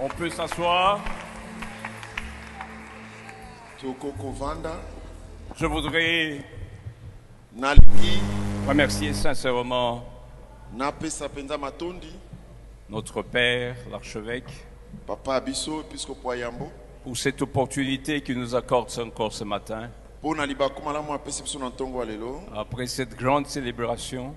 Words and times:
On 0.00 0.08
peut 0.08 0.28
s'asseoir. 0.28 1.00
Je 5.56 5.66
voudrais 5.66 6.40
remercier 8.68 9.14
sincèrement 9.14 10.04
notre 12.88 13.22
Père, 13.22 13.76
l'archevêque, 13.90 14.66
papa 15.06 15.42
pour 17.02 17.16
cette 17.16 17.40
opportunité 17.40 18.20
qu'il 18.20 18.38
nous 18.38 18.54
accorde 18.54 18.90
encore 18.98 19.32
ce 19.32 19.44
matin, 19.44 19.88
après 22.52 22.86
cette 22.88 23.14
grande 23.14 23.46
célébration, 23.46 24.34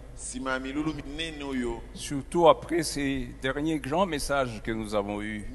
surtout 1.95 2.47
après 2.47 2.83
ces 2.83 3.27
derniers 3.41 3.79
grands 3.79 4.05
messages 4.05 4.61
que 4.61 4.71
nous 4.71 4.93
avons 4.93 5.19
eus. 5.21 5.45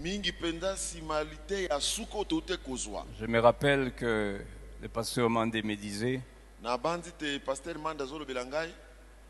Je 3.20 3.26
me 3.26 3.38
rappelle 3.38 3.92
que 3.94 4.40
le 4.82 4.88
pasteur 4.88 5.30
Mandé 5.30 5.62
me 5.62 5.76
disait, 5.76 6.20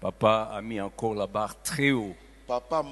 Papa 0.01 0.51
a 0.53 0.63
mis 0.63 0.81
encore 0.81 1.15
la 1.15 1.27
barre 1.27 1.61
très 1.63 1.91
haut. 1.91 2.15
papa 2.47 2.83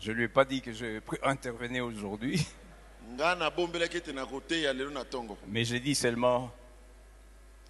Je 0.00 0.12
ne 0.12 0.16
lui 0.16 0.24
ai 0.24 0.28
pas 0.28 0.44
dit 0.44 0.60
que 0.60 0.72
je 0.72 1.00
intervenais 1.24 1.80
aujourd'hui, 1.80 2.46
mais 5.46 5.64
j'ai 5.64 5.80
dit 5.80 5.94
seulement, 5.94 6.50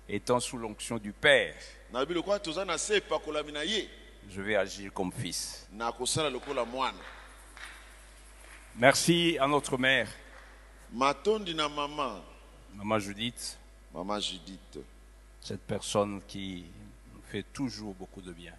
étant 0.09 0.41
sous 0.41 0.59
l'onction 0.59 0.99
du 0.99 1.13
Père, 1.13 1.55
je 4.31 4.43
vais 4.43 4.57
agir 4.57 4.93
comme 4.93 5.13
fils. 5.13 5.67
Merci 8.77 9.39
à 9.41 9.47
notre 9.47 9.77
mère, 9.79 10.09
Maman 12.75 12.99
Judith, 12.99 13.59
mama 13.95 14.21
judith. 14.21 14.79
Cette 15.41 15.63
personne 15.67 16.21
qui 16.29 16.65
nous 17.15 17.23
fait 17.31 17.45
toujours 17.53 17.95
beaucoup 17.95 18.21
de 18.21 18.33
bien. 18.33 18.53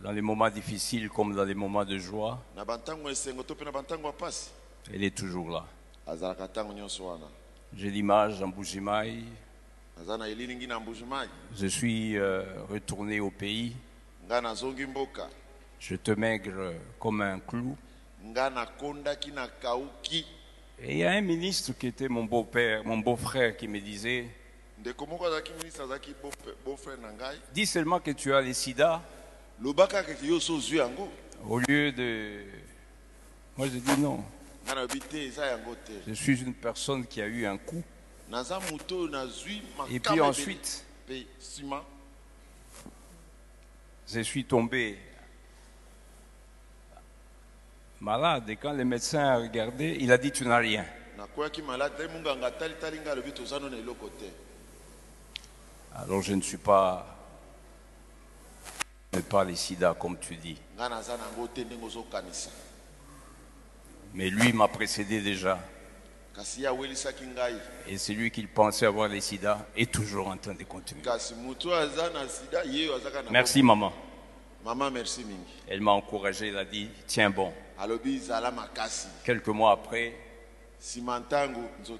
Dans 0.00 0.12
les 0.12 0.22
moments 0.22 0.48
difficiles 0.48 1.10
comme 1.10 1.34
dans 1.34 1.44
les 1.44 1.54
moments 1.54 1.84
de 1.84 1.98
joie, 1.98 2.42
elle 4.92 5.04
est 5.04 5.14
toujours 5.14 5.50
là. 5.50 5.66
J'ai 7.76 7.90
l'image 7.90 8.42
en 8.42 8.48
Bougimaï. 8.48 9.24
Je 11.54 11.66
suis 11.66 12.16
euh, 12.16 12.42
retourné 12.70 13.20
au 13.20 13.30
pays. 13.30 13.76
Je 15.78 15.96
te 15.96 16.10
maigre 16.12 16.72
comme 16.98 17.20
un 17.20 17.38
clou. 17.38 17.76
Et 20.82 20.92
il 20.92 20.96
y 20.96 21.04
a 21.04 21.10
un 21.12 21.20
ministre 21.20 21.72
qui 21.78 21.88
était 21.88 22.08
mon 22.08 22.24
beau-père, 22.24 22.82
mon 22.86 22.98
beau-frère, 22.98 23.54
qui 23.54 23.68
me 23.68 23.78
disait 23.80 24.28
Dis 27.52 27.66
seulement 27.66 28.00
que 28.00 28.10
tu 28.12 28.32
as 28.32 28.40
les 28.40 28.54
sida, 28.54 29.02
au 31.46 31.58
lieu 31.58 31.92
de. 31.92 32.44
Moi, 33.56 33.66
je 33.68 33.78
dis 33.78 34.00
non. 34.00 34.24
Je 36.06 36.12
suis 36.14 36.40
une 36.42 36.54
personne 36.54 37.06
qui 37.06 37.20
a 37.20 37.26
eu 37.26 37.44
un 37.46 37.58
coup. 37.58 37.82
Et 39.90 40.00
puis 40.00 40.20
ensuite, 40.20 40.84
je 44.06 44.20
suis 44.20 44.44
tombé 44.44 44.98
malade. 48.00 48.48
Et 48.48 48.56
quand 48.56 48.72
le 48.72 48.84
médecin 48.84 49.20
a 49.26 49.36
regardé, 49.38 49.96
il 50.00 50.10
a 50.12 50.18
dit 50.18 50.30
Tu 50.30 50.44
n'as 50.46 50.58
rien. 50.58 50.84
Alors 55.94 56.22
je 56.22 56.32
ne 56.34 56.40
suis 56.40 56.56
pas. 56.56 57.19
Mais 59.12 59.22
pas 59.22 59.44
les 59.44 59.56
sida, 59.56 59.94
comme 59.98 60.18
tu 60.18 60.36
dis. 60.36 60.56
Mais 64.14 64.30
lui 64.30 64.52
m'a 64.52 64.68
précédé 64.68 65.20
déjà. 65.20 65.58
Et 67.88 67.98
celui 67.98 68.30
qui 68.30 68.46
pensait 68.46 68.86
avoir 68.86 69.08
les 69.08 69.20
sida 69.20 69.66
est 69.76 69.90
toujours 69.90 70.28
en 70.28 70.36
train 70.36 70.54
de 70.54 70.62
continuer. 70.64 71.02
Merci, 73.30 73.62
maman. 73.62 73.92
mama 74.64 74.90
merci 74.90 75.24
mingi 75.24 75.62
Elle 75.66 75.80
m'a 75.80 75.90
encouragé, 75.92 76.48
elle 76.48 76.58
a 76.58 76.64
dit 76.64 76.88
Tiens 77.06 77.30
bon. 77.30 77.52
Quelques 79.24 79.48
mois 79.48 79.72
après, 79.72 80.14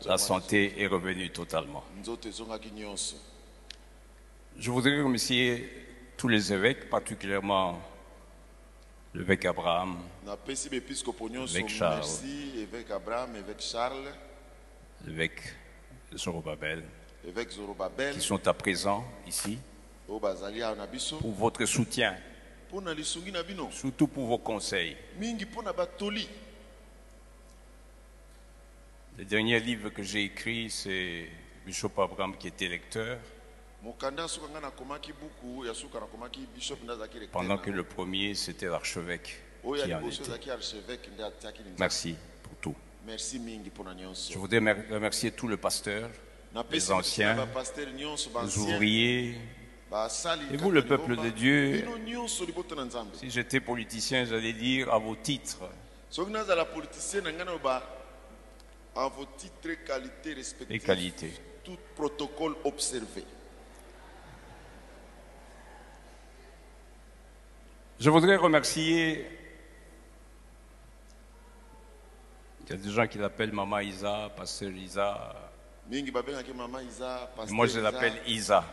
la 0.06 0.18
santé 0.18 0.74
est 0.80 0.86
revenue 0.86 1.30
totalement. 1.30 1.84
Je 4.56 4.70
voudrais 4.70 5.00
remercier 5.02 5.89
tous 6.20 6.28
les 6.28 6.52
évêques, 6.52 6.90
particulièrement 6.90 7.80
l'évêque 9.14 9.46
Abraham, 9.46 9.96
napesi 10.26 10.68
bepiskopo 10.68 11.30
nyonso 11.30 11.56
Évêque 11.56 11.70
Charles. 11.70 11.96
merci 11.96 12.60
évêque 12.60 12.90
abraham 12.90 13.30
charles. 13.58 14.12
L'évêque 15.06 15.54
Zorobabel, 16.14 16.84
qui 18.12 18.20
sont 18.20 18.46
à 18.46 18.52
présent 18.52 19.02
ici, 19.26 19.58
na 20.10 20.86
biso 20.86 21.16
pour 21.16 21.32
votre 21.32 21.64
soutien, 21.64 22.14
surtout 23.70 24.06
pour 24.06 24.26
vos 24.26 24.36
conseils. 24.36 24.98
Le 29.16 29.24
dernier 29.24 29.58
livre 29.58 29.88
que 29.88 30.02
j'ai 30.02 30.24
écrit, 30.24 30.68
c'est 30.68 31.30
Bishop 31.64 31.92
Abraham 31.96 32.36
qui 32.36 32.48
était 32.48 32.68
lecteur, 32.68 33.18
pendant 37.32 37.56
que 37.58 37.70
le 37.70 37.82
premier, 37.84 38.34
c'était 38.34 38.66
l'archevêque 38.66 39.40
Merci 41.78 42.14
pour 42.42 42.54
tout. 42.56 42.74
Je 44.32 44.38
voudrais 44.38 44.60
mer- 44.60 44.84
remercier 44.90 45.30
tout 45.32 45.48
le 45.48 45.56
pasteur, 45.56 46.10
les 46.70 46.80
anciens, 46.92 47.34
les 48.44 48.58
ouvriers. 48.74 49.36
Et 50.52 50.56
vous, 50.58 50.70
le 50.70 50.82
peuple 50.84 51.16
de 51.16 51.30
Dieu, 51.30 51.82
Si 53.18 53.30
j'étais 53.30 53.60
politicien, 53.60 54.24
j'allais 54.24 54.52
dire 54.52 54.92
à 54.92 54.98
vos 54.98 55.16
titres, 55.16 55.58
les 60.68 60.78
qualités. 60.80 61.32
tout 61.64 61.78
protocole 61.96 62.54
observé 62.64 63.24
Je 68.00 68.08
voudrais 68.08 68.36
remercier. 68.36 69.26
Il 72.62 72.70
y 72.70 72.72
a 72.72 72.76
des 72.76 72.90
gens 72.90 73.06
qui 73.06 73.18
l'appellent 73.18 73.52
Maman 73.52 73.80
Isa, 73.80 74.30
Pasteur 74.34 74.70
Isa. 74.70 75.34
Moi, 77.50 77.66
je 77.66 77.80
l'appelle 77.80 78.14
Isa 78.26 78.64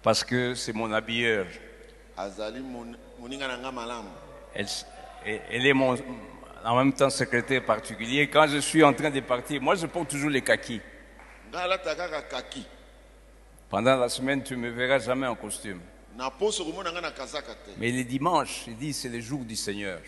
parce 0.00 0.22
que 0.22 0.54
c'est 0.54 0.72
mon 0.72 0.92
habilleur. 0.92 1.46
Elle, 4.54 4.66
elle 5.24 5.66
est 5.66 5.72
mon, 5.72 5.96
en 6.64 6.76
même 6.76 6.92
temps 6.92 7.10
secrétaire 7.10 7.64
particulier. 7.64 8.28
Quand 8.28 8.46
je 8.46 8.58
suis 8.58 8.84
en 8.84 8.92
train 8.92 9.10
de 9.10 9.20
partir, 9.20 9.60
moi, 9.60 9.74
je 9.74 9.86
porte 9.86 10.10
toujours 10.10 10.30
les 10.30 10.42
kakis. 10.42 10.80
ngai 11.54 11.62
alataka 11.62 12.08
kaka 12.08 12.22
kaki 12.22 12.66
Pendant 13.74 13.96
la 13.96 14.08
semaine, 14.08 14.40
tu 14.44 14.56
ne 14.56 14.60
me 14.60 14.70
verras 14.70 15.00
jamais 15.00 15.26
en 15.26 15.34
costume. 15.34 15.80
Mais 17.76 17.90
les 17.90 18.04
dimanches, 18.04 18.68
il 18.68 18.76
dit, 18.76 18.92
c'est 18.92 19.08
le 19.08 19.18
jour 19.18 19.40
du 19.44 19.56
Seigneur. 19.56 19.98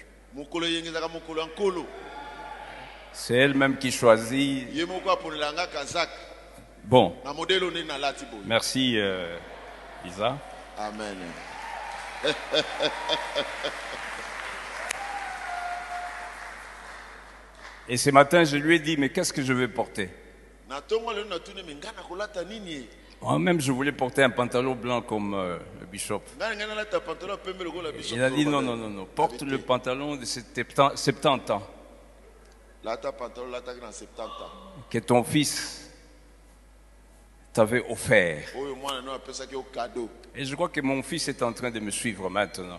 C'est 3.13 3.35
elle-même 3.35 3.77
qui 3.77 3.91
choisit. 3.91 4.69
Bon, 6.85 7.17
merci 8.45 8.97
euh, 9.01 9.37
Isa. 10.05 10.39
amen 10.79 11.17
Et 17.89 17.97
ce 17.97 18.11
matin, 18.11 18.45
je 18.45 18.59
lui 18.59 18.77
ai 18.77 18.79
dit, 18.79 18.97
mais 18.97 19.09
qu'est-ce 19.09 19.33
que 19.33 19.43
je 19.43 19.53
vais 19.53 19.67
porter? 19.67 20.09
Moi-même, 23.21 23.61
je 23.61 23.73
voulais 23.73 23.93
porter 23.93 24.23
un 24.23 24.31
pantalon 24.31 24.75
blanc 24.75 25.03
comme 25.03 25.35
euh, 25.35 25.59
le 25.81 25.87
bishop. 25.87 26.23
Il 28.11 28.23
a 28.23 28.31
dit, 28.31 28.47
non, 28.47 28.63
non, 28.63 28.77
non, 28.77 28.91
non, 28.91 29.07
porte 29.07 29.43
le 29.43 29.59
pantalon 29.59 30.17
de 30.17 30.25
70 30.25 30.65
70 30.95 31.51
ans. 31.53 31.63
lata 32.85 33.11
pantalon 33.13 33.51
lataki 33.51 33.81
na 33.81 33.91
70 33.91 34.21
ans 34.21 34.85
Que 34.89 34.99
ton 34.99 35.25
fils 35.25 35.91
t'avait 37.53 37.85
offert. 37.91 38.45
Et 40.35 40.45
je 40.45 40.55
crois 40.55 40.69
que 40.69 40.81
mon 40.81 41.03
fils 41.03 41.27
est 41.29 41.43
en 41.43 41.53
train 41.53 41.71
de 41.71 41.81
me 41.81 41.91
suivre 41.91 42.29
maintenant. 42.31 42.79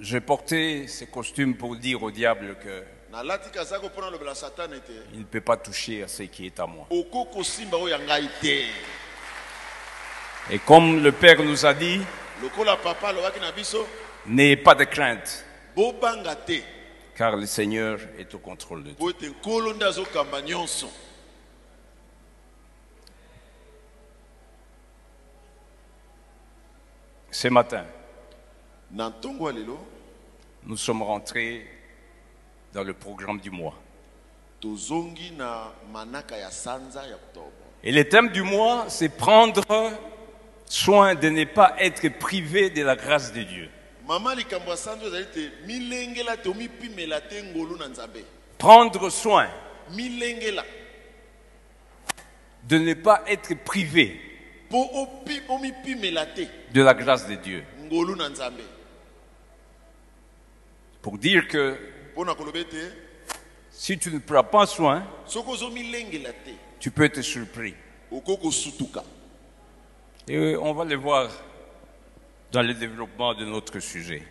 J'ai 0.00 0.20
porté 0.20 0.86
ces 0.88 1.06
costumes 1.06 1.56
pour 1.56 1.76
dire 1.76 2.02
au 2.02 2.10
diable 2.10 2.56
qu'il 2.60 2.84
ete 3.12 5.18
ne 5.18 5.24
peut 5.24 5.42
pas 5.42 5.56
toucher 5.58 6.02
à 6.02 6.08
ce 6.08 6.22
qui 6.22 6.46
est 6.46 6.58
à 6.58 6.66
moi. 6.66 6.86
Et 10.50 10.58
comme 10.60 11.02
le 11.02 11.12
Père 11.12 11.42
nous 11.42 11.66
a 11.66 11.74
dit, 11.74 12.00
n'ayez 14.26 14.56
pas 14.56 14.74
de 14.74 14.84
crainte, 14.84 15.44
car 17.14 17.36
le 17.36 17.46
Seigneur 17.46 17.98
est 18.18 18.34
au 18.34 18.38
contrôle 18.38 18.82
de 18.82 18.92
tout. 18.92 19.12
Ce 27.30 27.48
matin, 27.48 27.84
nous 30.64 30.76
sommes 30.76 31.02
rentrés 31.02 31.66
dans 32.72 32.84
le 32.84 32.94
programme 32.94 33.38
du 33.38 33.50
mois. 33.50 33.74
Et 37.84 37.92
le 37.92 38.08
thème 38.08 38.28
du 38.28 38.42
mois, 38.42 38.86
c'est 38.88 39.08
prendre 39.08 39.64
soin 40.66 41.14
de 41.14 41.28
ne 41.28 41.44
pas 41.44 41.74
être 41.78 42.08
privé 42.18 42.70
de 42.70 42.82
la 42.82 42.96
grâce 42.96 43.32
de 43.32 43.42
Dieu. 43.42 43.68
Prendre 48.58 49.10
soin 49.10 49.48
de 52.68 52.78
ne 52.78 52.94
pas 52.94 53.22
être 53.26 53.54
privé 53.64 54.20
de 56.72 56.82
la 56.82 56.94
grâce 56.94 57.26
de 57.28 57.34
Dieu. 57.34 57.64
Pour 61.02 61.18
dire 61.18 61.48
que 61.48 61.76
si 63.70 63.98
tu 63.98 64.10
ne 64.12 64.18
prends 64.18 64.44
pas 64.44 64.66
soin, 64.66 65.02
te 65.26 65.38
tu 66.78 66.90
peux 66.90 67.04
être 67.04 67.22
surpris. 67.22 67.74
okoki 68.10 68.42
kosutuka 68.42 69.02
Et 70.28 70.56
on 70.56 70.72
va 70.74 70.84
le 70.84 70.96
voir 70.96 71.30
dans 72.50 72.62
le 72.62 72.74
développement 72.74 73.34
de 73.34 73.44
notre 73.44 73.80
sujet. 73.80 74.22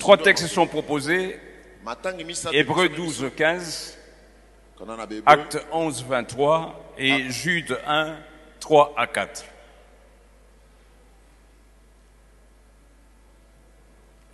Trois 0.00 0.18
textes 0.18 0.48
sont 0.48 0.66
proposés. 0.66 1.38
biso 2.24 2.88
12, 2.88 3.30
15, 3.36 3.98
kana 4.78 4.96
na 4.96 5.06
Bahébreu, 5.06 5.32
Acte 5.32 5.66
11, 5.72 6.04
23 6.04 6.94
et 6.98 7.30
Jude 7.30 7.78
1, 7.86 8.16
3 8.60 8.94
à 8.96 9.06
4. 9.06 9.44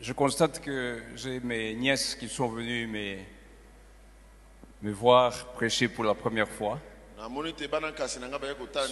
Je 0.00 0.12
constate 0.12 0.60
que 0.60 1.02
j'ai 1.16 1.40
mes 1.40 1.74
nièces 1.74 2.14
qui 2.14 2.28
sont 2.28 2.48
venues 2.48 2.86
me, 2.86 3.16
me 4.82 4.92
voir 4.92 5.46
prêcher 5.54 5.88
pour 5.88 6.04
la 6.04 6.14
première 6.14 6.48
fois. 6.48 6.78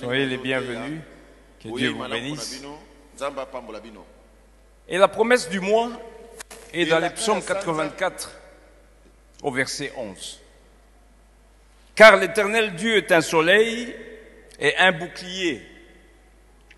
Soyez 0.01 0.27
les 0.27 0.37
bienvenus. 0.37 1.01
Que 1.63 1.69
Dieu 1.77 1.91
vous 1.91 2.09
bénisse. 2.09 2.63
Et 4.89 4.99
la 4.99 5.09
promesse 5.09 5.49
du 5.49 5.61
mois 5.61 5.91
est 6.73 6.87
dans 6.87 6.99
la 6.99 7.09
le 7.09 7.15
psaume 7.15 7.41
grâce, 7.41 7.63
84 7.63 8.33
au 9.43 9.53
verset 9.53 9.93
11. 9.97 10.41
Car 11.95 12.17
l'Éternel 12.17 12.75
Dieu 12.75 12.97
est 12.97 13.13
un 13.13 13.21
soleil 13.21 13.95
et 14.59 14.77
un 14.77 14.93
bouclier. 14.93 15.63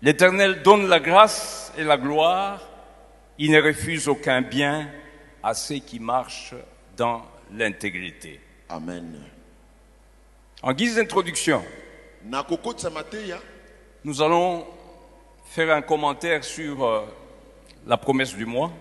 L'Éternel 0.01 0.61
donne 0.61 0.87
la 0.87 0.99
grâce 0.99 1.73
et 1.77 1.83
la 1.83 1.97
gloire. 1.97 2.68
Il 3.41 3.51
ne 3.51 3.61
refuse 3.61 4.09
aucun 4.09 4.41
bien 4.41 4.91
à 5.41 5.53
ceux 5.53 5.77
qui 5.77 5.97
marchent 5.97 6.53
dans 6.97 7.25
l'intégrité. 7.53 8.41
amen 8.67 9.17
En 10.61 10.73
guise 10.73 10.97
d'introduction, 10.97 11.63
nous 14.03 14.21
allons 14.21 14.67
faire 15.45 15.73
un 15.73 15.81
commentaire 15.81 16.43
sur 16.43 16.83
euh, 16.83 17.05
la 17.87 17.95
promesse 17.95 18.35
du 18.35 18.45
mois. 18.45 18.73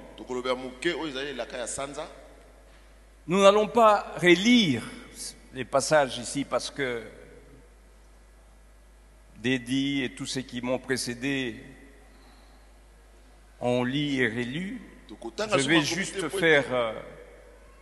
Nous 3.29 3.41
n'allons 3.41 3.69
pas 3.69 4.13
relire 4.21 4.83
les 5.55 5.65
passages 5.65 6.19
ici 6.19 6.45
parce 6.45 6.69
que 6.69 7.05
Dédi 9.37 10.03
et 10.03 10.17
tous 10.17 10.27
ceux 10.27 10.41
qui 10.41 10.61
m'ont 10.61 10.81
précédé 10.81 11.63
ont 13.61 13.85
lu 13.85 14.17
et 14.23 14.29
relu. 14.29 14.81
tokotanga 15.09 15.59
Je 15.59 15.69
vais 15.69 15.81
juste 15.83 16.29
faire 16.29 16.65
euh, 16.73 16.93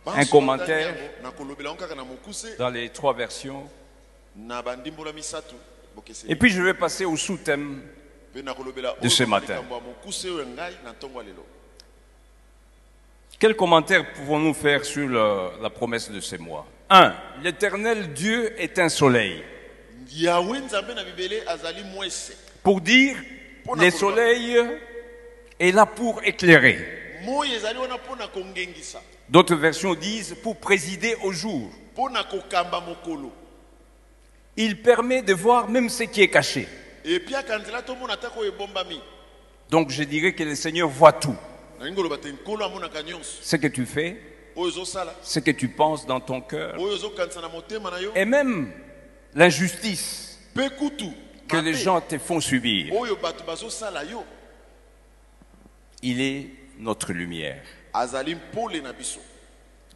un 0.07 0.25
commentaire. 0.25 0.95
dans 2.57 2.69
les 2.69 2.89
trois 2.89 3.13
versions. 3.13 3.69
Et 6.27 6.35
puis 6.35 6.49
je 6.49 6.61
vais 6.61 6.73
passer 6.73 7.05
au 7.05 7.15
sous-thème. 7.17 7.81
de 9.01 9.09
ce 9.09 9.23
matin. 9.23 9.55
Quel 13.39 13.55
commentaire 13.55 14.13
pouvons-nous 14.13 14.53
faire 14.53 14.83
sur 14.85 15.07
le- 15.07 15.61
la 15.61 15.69
promesse 15.69 16.09
de 16.09 16.19
ces 16.19 16.37
mois? 16.37 16.65
Un, 16.89 17.13
l'éternel 17.43 18.13
Dieu 18.13 18.59
est 18.61 18.79
un 18.79 18.89
soleil. 18.89 19.43
Pour 22.63 22.81
dire, 22.81 23.17
le 23.75 23.89
soleil 23.91 24.57
est 25.59 25.71
là 25.71 25.85
pour 25.85 26.21
éclairer. 26.23 26.77
D'autres 29.29 29.55
versions 29.55 29.95
disent 29.95 30.35
pour 30.41 30.57
présider 30.57 31.15
au 31.23 31.31
jour. 31.31 31.69
Il 34.55 34.81
permet 34.81 35.21
de 35.21 35.33
voir 35.33 35.69
même 35.69 35.89
ce 35.89 36.03
qui 36.03 36.21
est 36.21 36.29
caché. 36.29 36.67
Donc 39.69 39.89
je 39.91 40.03
dirais 40.03 40.33
que 40.33 40.43
le 40.43 40.55
Seigneur 40.55 40.89
voit 40.89 41.13
tout. 41.13 41.35
Ce 43.41 43.55
que 43.55 43.67
tu 43.67 43.85
fais, 43.85 44.19
ce 45.21 45.39
que 45.39 45.51
tu 45.51 45.67
penses 45.67 46.05
dans 46.07 46.19
ton 46.19 46.41
cœur, 46.41 46.75
et 48.15 48.25
même 48.25 48.71
l'injustice 49.35 50.39
que 51.47 51.57
les 51.57 51.73
gens 51.75 52.01
te 52.01 52.17
font 52.17 52.39
subir. 52.39 52.93
Il 56.09 56.21
est 56.21 56.47
notre 56.79 57.11
lumière. 57.11 57.61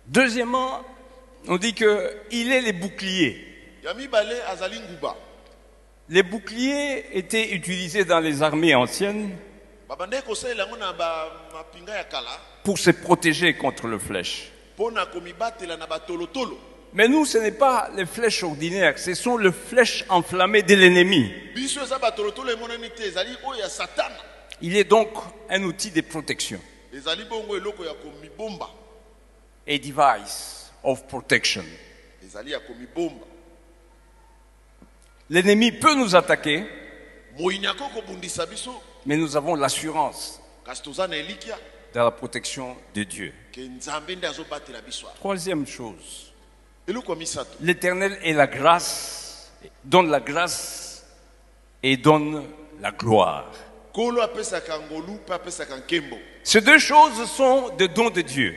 Deuxièmement, 0.06 0.82
on 1.48 1.56
dit 1.58 1.74
qu'il 1.74 2.52
est 2.52 2.62
le 2.62 2.74
bouclier. 2.74 3.48
ya 3.82 3.94
mibale 3.94 4.36
azali 4.50 4.78
nguba 4.82 5.16
Les 6.10 6.22
boucliers 6.22 7.06
étaient 7.18 7.54
utilisés 7.54 8.04
dans 8.04 8.20
les 8.20 8.44
armées 8.44 8.76
anciennes 8.76 9.38
pour 12.66 12.78
se 12.78 12.92
protéger 12.92 13.54
contre 13.56 13.88
les 13.88 14.00
flèches. 14.00 14.52
Mais 16.94 17.08
nous, 17.08 17.26
ce 17.26 17.38
n'est 17.38 17.52
pas 17.54 17.90
les 17.96 18.06
flèches 18.06 18.44
ordinaires, 18.44 19.00
ce 19.00 19.14
sont 19.14 19.38
les 19.38 19.54
flèches 19.54 20.04
enflammées 20.10 20.64
de 20.64 20.76
l'ennemi. 20.76 21.32
Il 24.62 24.76
est 24.78 24.84
donc 24.84 25.10
un 25.50 25.64
outil 25.64 25.90
de 25.92 26.02
protection, 26.02 26.60
a 29.68 29.78
device 29.78 30.72
of 30.84 31.08
protection. 31.08 31.64
L'ennemi 35.30 35.72
peut 35.72 35.96
nous 35.96 36.16
attaquer, 36.16 36.66
mais 39.06 39.18
nous 39.18 39.36
avons 39.36 39.56
l'assurance 39.56 40.40
de 40.66 42.00
la 42.00 42.12
protection 42.12 42.78
de 42.94 43.04
Dieu. 43.04 43.34
Troisième 45.16 45.66
chose, 45.66 46.34
l'Éternel 47.62 48.20
est 48.24 48.34
la 48.34 48.48
grâce, 48.48 49.52
donne 49.84 50.10
la 50.10 50.20
grâce 50.20 51.06
et 51.82 51.98
donne 51.98 52.46
la 52.80 52.92
gloire. 52.92 53.52
Ces 56.44 56.62
deux 56.62 56.80
choses 56.80 57.30
sont 57.30 57.70
des 57.78 57.88
dons 57.88 58.10
de 58.10 58.22
Dieu 58.22 58.56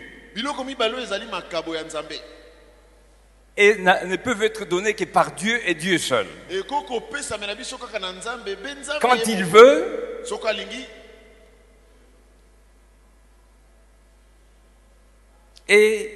et 3.56 3.76
ne 3.76 4.16
peuvent 4.16 4.42
être 4.42 4.64
donnés 4.64 4.94
que 4.94 5.04
par 5.04 5.32
Dieu 5.32 5.60
et 5.68 5.74
Dieu 5.74 5.98
seul. 5.98 6.26
Quand 9.00 9.26
il 9.26 9.44
veut, 9.44 10.24
et 15.68 16.10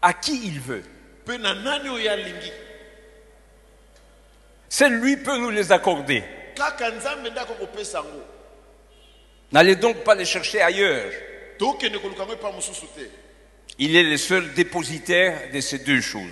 à 0.00 0.12
qui 0.12 0.46
il 0.46 0.60
veut. 0.60 0.82
Seul 4.68 4.92
lui 4.94 5.16
peut 5.16 5.38
nous 5.38 5.50
les 5.50 5.70
accorder. 5.70 6.24
N'allez 9.52 9.76
donc 9.76 9.96
pas 10.04 10.14
les 10.14 10.24
chercher 10.24 10.62
ailleurs. 10.62 11.12
Il 13.78 13.96
est 13.96 14.02
le 14.02 14.16
seul 14.16 14.52
dépositaire 14.54 15.50
de 15.52 15.60
ces 15.60 15.78
deux 15.78 16.00
choses. 16.00 16.30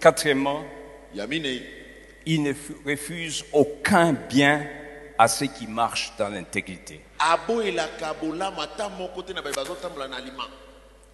Quatrièmement, 0.00 0.64
il 2.26 2.42
ne 2.42 2.52
refuse 2.86 3.44
aucun 3.52 4.12
bien 4.12 4.66
à 5.18 5.28
ceux 5.28 5.46
qui 5.46 5.66
marchent 5.66 6.12
dans 6.18 6.28
l'intégrité. 6.30 7.00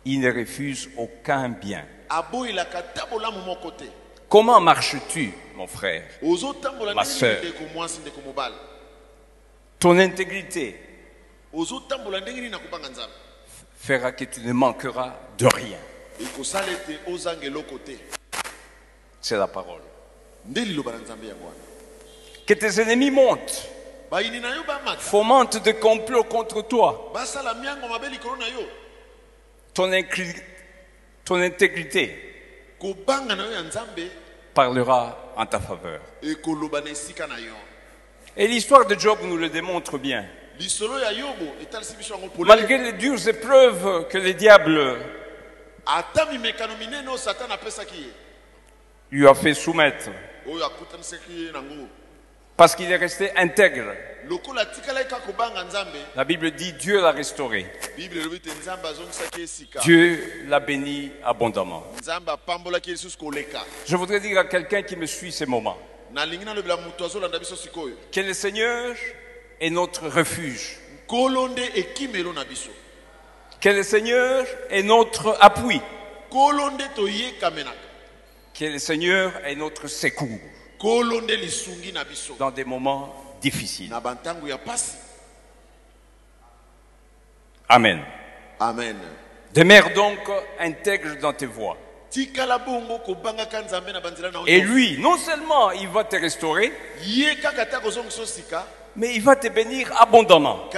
Il 0.05 0.21
ne 0.21 0.33
refuse 0.33 0.89
aucun 0.97 1.49
bien. 1.49 1.85
Comment 4.29 4.61
marches-tu, 4.61 5.33
mon 5.55 5.67
frère 5.67 6.03
Ma 6.21 7.05
mobali? 8.25 8.55
Ton 9.79 9.99
intégrité. 9.99 10.81
Fera 13.79 14.13
que 14.13 14.25
tu 14.25 14.41
ne 14.41 14.53
manqueras 14.53 15.15
de 15.39 15.47
rien. 15.47 15.79
C'est 19.21 19.37
la 19.37 19.47
parole. 19.47 19.83
Que 22.47 22.55
tes 22.55 22.81
ennemis 22.81 23.11
montent, 23.11 23.69
fomentent 24.99 25.63
des 25.63 25.75
complots 25.75 26.25
contre 26.25 26.63
toi. 26.63 27.13
Ton, 29.75 29.91
ton 31.25 31.37
intégrité 31.37 32.26
parlera 34.55 35.33
en 35.37 35.47
ta 35.47 35.61
faveur. 35.61 36.01
Et 38.37 38.47
l'histoire 38.47 38.87
de 38.87 38.95
Job 38.99 39.19
nous 39.23 39.37
le 39.37 39.49
démontre 39.49 39.99
bien. 39.99 40.27
Malgré 42.39 42.79
les 42.79 42.93
dures 42.93 43.29
épreuves 43.29 44.09
que 44.09 44.19
le 44.19 44.33
diable 44.33 44.99
lui 49.11 49.27
a 49.29 49.35
fait 49.35 49.55
soumettre, 49.55 50.11
parce 52.57 52.75
qu'il 52.75 52.91
est 52.91 52.97
resté 52.97 53.31
intègre, 53.37 53.93
la 56.17 56.25
Bible 56.25 56.51
dit 56.53 56.73
Dieu 56.73 57.01
l'a 57.01 57.13
restauré. 57.13 57.67
Dieu 59.83 60.45
l'a 60.49 60.61
béni 60.61 61.13
abondamment. 61.25 61.85
Je 63.87 63.97
voudrais 63.97 64.21
dire 64.21 64.39
à 64.39 64.45
quelqu'un 64.45 64.83
qui 64.83 64.97
me 64.97 65.07
suit 65.07 65.31
ces 65.31 65.47
moments. 65.47 65.79
Que 68.13 68.21
le 68.21 68.33
Seigneur 68.33 68.97
est 69.61 69.71
notre 69.71 70.09
refuge, 70.09 70.79
que 73.61 73.69
le 73.69 73.83
Seigneur 73.85 74.45
est 74.71 74.83
notre 74.83 75.37
appui, 75.41 75.81
que 78.55 78.65
le 78.65 78.79
Seigneur 78.79 79.33
est 79.45 79.55
notre 79.55 79.87
secours 79.89 80.41
dans 82.39 82.51
des 82.51 82.65
moments 82.65 83.15
difficiles. 83.41 83.93
Amen. 87.69 88.05
amen 88.61 88.97
Demeure 89.55 89.93
donc 89.95 90.19
intègre 90.59 91.17
dans 91.21 91.33
tes 91.33 91.47
voies. 91.47 91.77
Et 94.47 94.61
lui, 94.61 94.99
non 94.99 95.17
seulement 95.19 95.71
il 95.73 95.89
va 95.89 96.05
te 96.05 96.17
restaurer, 96.17 96.73
mais 98.97 99.15
il 99.15 99.23
va 99.23 99.37
te 99.37 99.49
bénir 99.49 99.91
abondamment. 100.01 100.71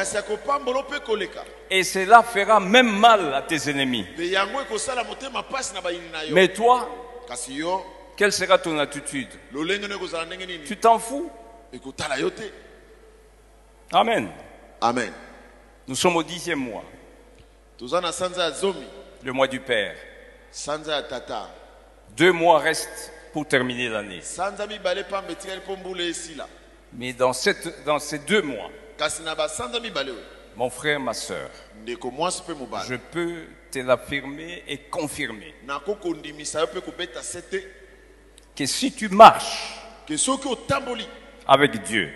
Et 1.71 1.85
cela 1.85 2.23
fera 2.23 2.61
même 2.61 2.91
mal 2.99 3.35
à 3.35 3.43
tes 3.43 3.71
ennemis. 3.71 4.07
Mais 6.31 6.49
toi, 6.49 6.89
quelle 8.19 8.33
sera 8.33 8.59
ton 8.59 8.77
attitude 8.81 9.29
Tu 10.67 10.77
t'en 10.77 10.99
fous 10.99 11.31
Amen. 13.93 14.29
amen. 14.81 15.13
Nous 15.87 15.95
sommes 15.95 16.17
au 16.17 16.23
dixième 16.25 16.59
mois, 16.59 16.85
le 19.23 19.33
mois 19.33 19.47
du 19.47 19.61
Père. 19.61 19.95
Deux 22.17 22.33
mois 22.33 22.59
restent 22.59 23.13
pour 23.33 23.47
terminer 23.47 23.89
l'année. 23.89 24.21
Mais 26.93 27.13
dans, 27.13 27.33
cette, 27.33 27.85
dans 27.85 28.01
ces 28.01 28.19
deux 28.19 28.43
mois, 28.43 28.71
mon 30.57 30.71
frère, 30.71 30.99
ma 30.99 31.15
soeur, 31.15 31.49
je 32.89 32.97
peux 32.97 33.45
te 33.71 33.79
l'affirmer 33.79 34.65
et 34.67 34.79
confirmer 34.91 35.55
que 38.59 38.67
si 38.67 38.91
tu 38.91 39.09
marches 39.09 39.79
avec 41.47 41.81
Dieu, 41.85 42.11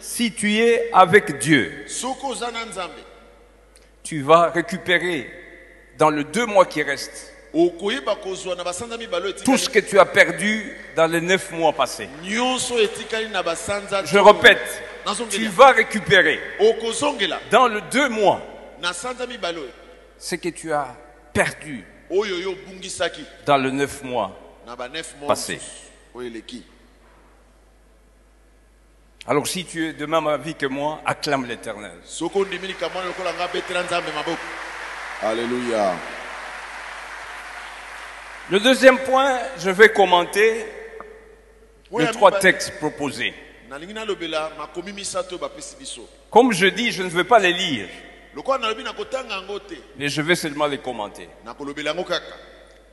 si 0.00 0.32
tu 0.32 0.56
es 0.56 0.90
avec 0.94 1.38
Dieu, 1.38 1.84
tu 4.02 4.22
vas 4.22 4.48
récupérer 4.48 5.30
dans 5.98 6.08
les 6.08 6.24
deux 6.24 6.46
mois 6.46 6.64
qui 6.64 6.82
restent 6.82 7.34
tout 9.44 9.58
ce 9.58 9.68
que 9.68 9.78
tu 9.78 9.98
as 9.98 10.06
perdu 10.06 10.74
dans 10.96 11.06
les 11.06 11.20
neuf 11.20 11.52
mois 11.52 11.74
passés. 11.74 12.08
Je 12.24 14.18
répète, 14.18 14.82
tu 15.28 15.48
vas 15.48 15.72
récupérer 15.72 16.40
dans 17.50 17.68
les 17.68 17.82
deux 17.92 18.08
mois 18.08 18.40
ce 20.18 20.34
que 20.36 20.48
tu 20.48 20.72
as 20.72 20.96
perdu 21.34 21.84
dans 23.44 23.58
les 23.58 23.70
neuf 23.70 24.02
mois. 24.02 24.43
Na 24.66 24.76
ba 24.76 24.88
9 24.88 25.16
mois 25.20 25.28
Passé. 25.28 25.60
Alors 29.26 29.46
si 29.46 29.64
tu 29.64 29.88
es 29.88 29.92
de 29.92 30.06
même 30.06 30.26
avis 30.26 30.54
que 30.54 30.66
moi, 30.66 31.00
acclame 31.06 31.46
l'Éternel. 31.46 31.92
alleluya 35.22 35.94
Le 38.50 38.60
deuxième 38.60 38.98
point, 38.98 39.38
je 39.58 39.70
vais 39.70 39.88
commenter 39.90 40.66
les 41.98 42.06
trois 42.08 42.38
textes 42.38 42.78
proposés. 42.78 43.32
Comme 46.30 46.52
je 46.52 46.66
dis, 46.66 46.92
je 46.92 47.02
ne 47.02 47.08
vais 47.08 47.24
pas 47.24 47.38
les 47.38 47.52
lire, 47.52 47.88
mais 49.96 50.08
je 50.08 50.22
vais 50.22 50.34
seulement 50.34 50.66
les 50.66 50.78
commenter. 50.78 51.28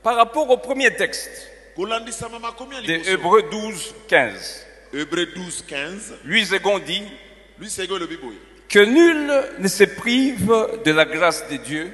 Par 0.03 0.15
rapport 0.15 0.49
au 0.49 0.57
premier 0.57 0.95
texte 0.95 1.51
de 1.77 3.09
Hébreux 3.09 3.43
12, 3.43 3.95
15, 4.07 4.65
hébreu 4.93 5.25
12 5.25 5.65
15 5.67 6.13
lui 6.25 6.45
second 6.45 6.79
dit 6.79 7.03
que 8.69 8.79
nul 8.79 9.31
ne 9.59 9.67
se 9.67 9.83
prive 9.83 10.51
de 10.85 10.91
la 10.91 11.05
grâce 11.05 11.47
de 11.49 11.57
Dieu, 11.57 11.93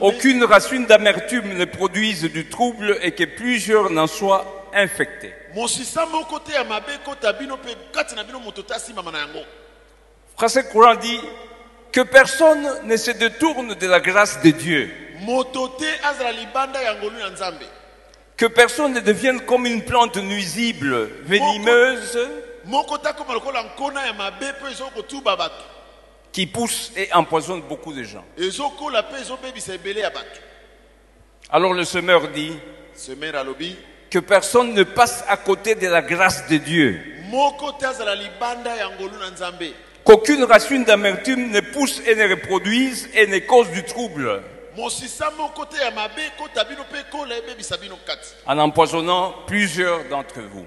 aucune 0.00 0.44
racine 0.44 0.86
d'amertume 0.86 1.56
ne 1.56 1.64
produise 1.66 2.22
du 2.24 2.48
trouble 2.48 2.98
et 3.02 3.12
que 3.12 3.24
plusieurs 3.24 3.90
n'en 3.90 4.06
soient 4.06 4.68
infectés. 4.72 5.32
Français 10.36 10.64
courant 10.70 10.94
dit 10.94 11.20
que 11.92 12.00
personne 12.02 12.66
ne 12.84 12.96
se 12.96 13.10
détourne 13.10 13.74
de 13.74 13.86
la 13.86 14.00
grâce 14.00 14.40
de 14.42 14.50
Dieu, 14.50 14.90
que 18.38 18.46
personne 18.46 18.92
ne 18.94 19.00
devienne 19.00 19.40
comme 19.40 19.66
une 19.66 19.82
plante 19.82 20.16
nuisible, 20.16 21.10
venimeuse, 21.24 22.18
qui 26.32 26.46
pousse 26.46 26.92
et 26.96 27.12
empoisonne 27.12 27.62
beaucoup 27.62 27.92
de 27.92 28.04
gens. 28.04 28.24
Alors 31.50 31.74
le 31.74 31.84
semeur 31.84 32.28
dit 32.28 32.52
que 34.10 34.18
personne 34.20 34.72
ne 34.74 34.84
passe 34.84 35.24
à 35.28 35.36
côté 35.36 35.74
de 35.74 35.88
la 35.88 36.02
grâce 36.02 36.46
de 36.48 36.58
Dieu, 36.58 37.00
qu'aucune 40.04 40.44
racine 40.44 40.84
d'amertume 40.84 41.50
ne 41.50 41.60
pousse 41.60 42.00
et 42.06 42.14
ne 42.14 42.28
reproduise 42.30 43.10
et 43.14 43.26
ne 43.26 43.38
cause 43.40 43.70
du 43.70 43.82
trouble, 43.82 44.42
en 48.46 48.58
empoisonnant 48.58 49.34
plusieurs 49.46 50.04
d'entre 50.08 50.40
vous. 50.40 50.66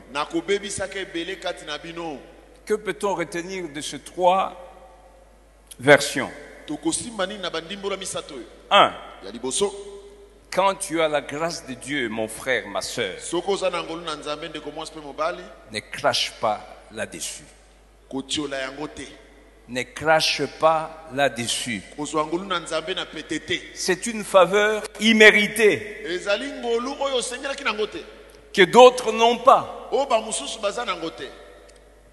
Que 2.66 2.74
peut-on 2.76 3.16
retenir 3.16 3.70
de 3.70 3.82
ces 3.82 4.00
trois 4.00 4.54
versions? 5.80 6.30
Tokosimba 6.68 7.26
nini 7.26 7.40
na 7.40 7.50
bandimbola 7.50 7.98
misato 7.98 8.36
oyo? 8.36 8.46
1. 8.70 8.94
ya 9.26 9.32
liboso. 9.32 9.74
Quand 10.54 10.76
tu 10.76 11.02
as 11.02 11.08
la 11.08 11.22
grâce 11.22 11.66
de 11.66 11.74
Dieu, 11.74 12.10
mon 12.10 12.28
frère, 12.28 12.68
ma 12.68 12.82
mobali. 15.02 15.44
ne 15.72 15.80
crache 15.80 16.34
pas 16.42 16.60
là-dessus. 16.92 17.46
Ne 19.70 19.84
crache 19.84 20.42
pas 20.60 21.08
là-dessus. 21.14 21.82
C'est 23.74 24.06
une 24.08 24.24
faveur 24.24 24.84
imméritée 25.00 26.04
que 28.54 28.64
d'autres 28.66 29.12
n'ont 29.14 29.38
pas, 29.38 29.88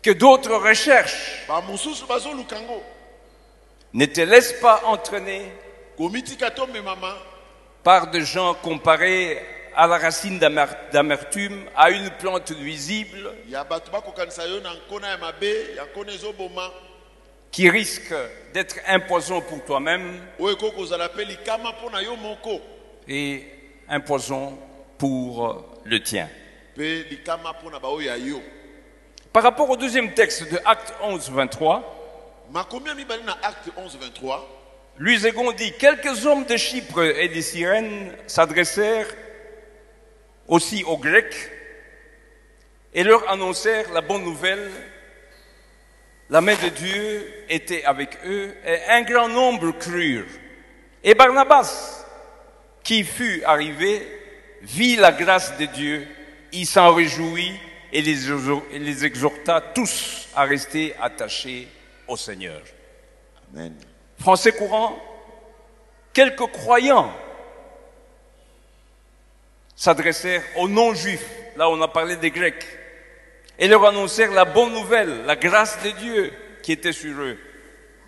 que 0.03 0.11
d'autres 0.13 0.55
recherchent. 0.55 1.45
Ne 3.93 4.07
te 4.07 4.21
laisse 4.21 4.53
pas 4.61 4.83
entraîner 4.85 5.51
par 7.83 8.07
des 8.11 8.25
gens 8.25 8.55
comparés 8.55 9.41
à 9.75 9.87
la 9.89 9.99
racine 9.99 10.39
d'amer- 10.39 10.77
d'amertume, 10.93 11.65
à 11.75 11.91
une 11.91 12.11
plante 12.11 12.51
nuisible 12.53 13.35
qui 17.51 17.69
risque 17.71 18.15
d'être 18.53 18.77
un 18.87 19.01
poison 19.01 19.41
pour 19.41 19.65
toi-même 19.65 20.21
et 23.09 23.47
un 23.89 24.01
poison 24.01 24.59
pour 24.97 25.65
le 25.85 26.03
tien. 26.03 26.29
Par 29.33 29.43
rapport 29.43 29.71
au 29.71 29.77
deuxième 29.77 30.15
texte 30.15 30.51
de 30.51 30.59
Acte 30.65 30.95
11, 31.03 31.31
23, 31.31 31.99
makomi 32.53 32.89
ya 32.89 32.95
mibale 32.95 33.25
na 33.25 33.37
acte 33.43 33.71
11 33.77 33.99
23 34.01 34.59
Luségon 34.99 35.53
dit 35.53 35.73
Quelques 35.79 36.27
hommes 36.27 36.45
de 36.45 36.57
Chypre 36.57 37.03
et 37.03 37.29
de 37.29 37.41
Cyrène 37.41 38.13
s'adressèrent 38.27 39.07
aussi 40.49 40.83
aux 40.85 40.97
Grecs 40.97 41.51
et 42.95 43.05
leur 43.05 43.29
annoncèrent 43.31 43.93
la 43.93 44.01
bonne 44.01 44.25
nouvelle. 44.25 44.71
La 46.31 46.41
main 46.43 46.55
de 46.55 46.69
Dieu 46.69 47.45
était 47.49 47.85
avec 47.85 48.19
eux 48.27 48.55
et 48.67 48.91
un 48.91 49.03
grand 49.03 49.29
nombre 49.29 49.71
crurent. 49.73 50.27
Et 51.03 51.15
Barnabas, 51.15 52.05
qui 52.83 53.03
fut 53.03 53.43
arrivé, 53.45 54.07
vit 54.63 54.97
la 54.97 55.13
grâce 55.13 55.57
de 55.57 55.65
Dieu, 55.67 56.07
il 56.53 56.67
s'en 56.67 56.93
réjouit 56.93 57.53
et 57.93 58.03
les, 58.03 59.05
exhorta 59.05 59.61
tous 59.61 60.29
à 60.35 60.45
rester 60.45 60.95
attachés 61.01 61.69
au 62.07 62.17
Seigneur. 62.17 62.61
amen 63.55 63.75
Français 64.21 64.53
courant, 64.53 64.99
quelques 66.13 66.47
croyants 66.53 67.13
s'adressèrent 69.75 70.43
aux 70.57 70.69
non-juifs, 70.69 71.31
là 71.57 71.71
on 71.71 71.81
a 71.81 71.89
parlé 71.89 72.17
des 72.17 72.31
Grecs, 72.31 72.67
et 73.59 73.69
leur 73.69 73.85
annoncèrent 73.85 74.33
la 74.33 74.45
bonne 74.45 74.73
nouvelle, 74.73 75.25
la 75.27 75.37
grâce 75.37 75.79
de 75.83 75.91
Dieu 75.91 76.33
qui 76.63 76.73
était 76.73 76.93
sur 76.93 77.21
eux. 77.21 77.37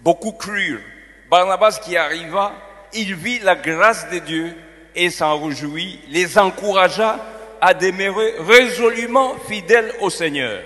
Beaucoup 0.01 0.33
crurent. 0.33 0.81
Barnabas 1.29 1.81
qui 1.83 1.97
arriva, 1.97 2.53
il 2.93 3.15
vit 3.15 3.39
la 3.41 3.57
grâce 3.57 4.09
de 4.11 4.19
Dieu 4.19 4.55
et 4.95 5.11
s'en 5.11 5.41
réjouit, 5.41 6.01
les 6.09 6.39
encouragea 6.39 7.19
à 7.61 7.75
demeurer 7.75 8.35
résolument 8.39 9.37
fidèles 9.49 9.93
au 10.01 10.11
Seigneur. 10.11 10.63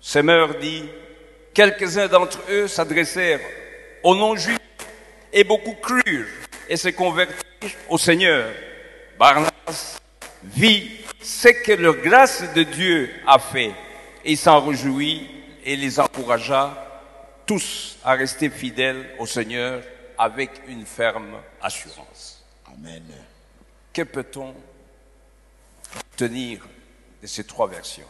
Semeur 0.00 0.56
dit, 0.58 0.84
quelques-uns 1.52 2.08
d'entre 2.08 2.40
eux 2.50 2.68
s'adressèrent 2.68 3.40
aux 4.02 4.14
non-juifs 4.14 4.58
et 5.32 5.44
beaucoup 5.44 5.74
crurent 5.74 6.26
et 6.68 6.76
se 6.76 6.88
convertirent 6.88 7.34
au 7.88 7.98
Seigneur. 7.98 8.50
Barnabas 9.18 9.98
vit 10.42 11.03
ce 11.24 11.48
que 11.48 11.72
la 11.72 11.92
grâce 11.92 12.44
de 12.54 12.62
Dieu 12.62 13.10
a 13.26 13.38
fait. 13.38 13.72
Et 14.24 14.36
s'en 14.36 14.60
réjouit 14.60 15.26
et 15.64 15.76
les 15.76 15.98
encouragea 15.98 16.80
tous 17.46 17.96
à 18.04 18.14
rester 18.14 18.50
fidèles 18.50 19.10
au 19.18 19.26
Seigneur 19.26 19.82
avec 20.18 20.50
une 20.68 20.86
ferme 20.86 21.36
assurance. 21.60 22.42
amen. 22.66 23.02
Que 23.92 24.02
peut-on 24.02 24.54
tenir 26.16 26.60
de 27.22 27.26
ces 27.26 27.44
trois 27.44 27.68
versions? 27.68 28.06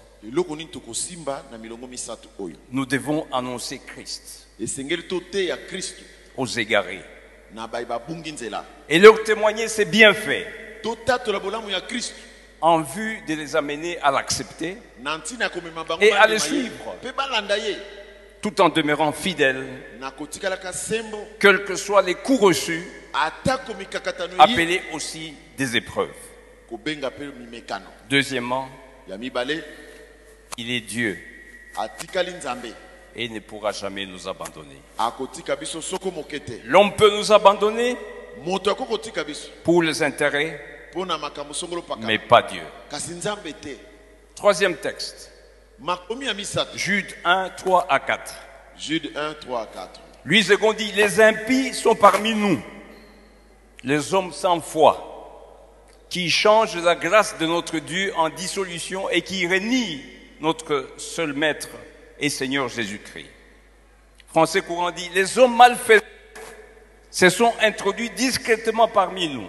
Nous 2.71 2.87
devons 2.87 3.27
annoncer 3.33 3.81
Christ. 3.87 4.47
Aux 6.37 6.47
égarés. 6.47 7.03
Et 8.89 8.99
leur 8.99 9.23
témoigner 9.23 9.69
ses 9.69 9.85
bienfaits 9.85 10.47
en 12.65 12.81
vue 12.81 13.21
de 13.29 13.35
les 13.35 13.55
amener 13.57 13.99
à 14.01 14.11
l'accepter 14.11 14.79
Et 16.01 16.13
à 16.13 16.27
le 16.27 16.39
suivre. 16.39 16.97
tout 18.41 18.59
en 18.63 18.71
demeurant 18.71 19.13
sembo. 20.73 21.19
Quels 21.39 21.65
que 21.65 21.77
soient 21.77 22.01
les 22.01 22.15
coups 22.15 22.41
reçus, 22.41 22.83
appelés 24.39 24.81
aussi 24.95 25.35
des 25.59 25.77
épreuves. 25.77 26.09
Deuxièmement, 28.09 28.69
il 30.57 30.71
est 30.71 30.81
Dieu 30.81 31.19
et 33.15 33.25
il 33.27 33.33
ne 33.35 33.41
pourra 33.41 33.73
jamais 33.73 34.07
nous 34.07 34.27
abandonner. 34.27 34.81
L'homme 36.65 36.95
peut 36.97 37.11
nous 37.15 37.31
abandonner 37.31 37.97
pour 39.63 39.83
les 39.83 40.03
intérêts, 40.03 40.74
mais 42.07 42.19
pas 42.19 42.43
Dieu. 42.43 42.63
Troisième 44.35 44.77
texte, 44.77 45.31
Jude 46.77 47.07
1, 47.25 47.51
3 47.51 47.87
à 47.89 47.99
4. 48.01 48.35
jude 48.77 49.13
1 49.17 49.35
3 49.35 49.67
4 49.67 50.01
Lui 50.25 50.43
second 50.43 50.73
dit, 50.73 50.91
les 50.93 51.21
impies 51.21 51.75
sont 51.75 51.95
parmi 51.95 52.35
nous, 52.35 52.61
les 53.83 54.15
hommes 54.15 54.33
sans 54.33 54.61
foi, 54.61 55.11
qui 56.09 56.31
changent 56.31 56.77
la 56.77 56.95
grâce 56.95 57.37
de 57.39 57.47
notre 57.47 57.79
Dieu 57.79 58.13
en 58.17 58.29
dissolution 58.29 59.09
et 59.11 59.23
qui 59.23 59.47
renient 59.47 60.01
notre 60.41 60.89
seul 60.97 61.33
Maître 61.33 61.69
et 62.19 62.29
Seigneur 62.29 62.69
Jésus-Christ. 62.69 63.31
Français 64.29 64.63
courant 64.63 64.91
dit, 64.91 65.09
les 65.15 65.39
hommes 65.39 65.57
malfaisants 65.57 66.05
se 67.11 67.29
sont 67.31 67.53
introduits 67.61 68.11
discrètement 68.11 68.89
parmi 68.89 69.29
nous. 69.29 69.47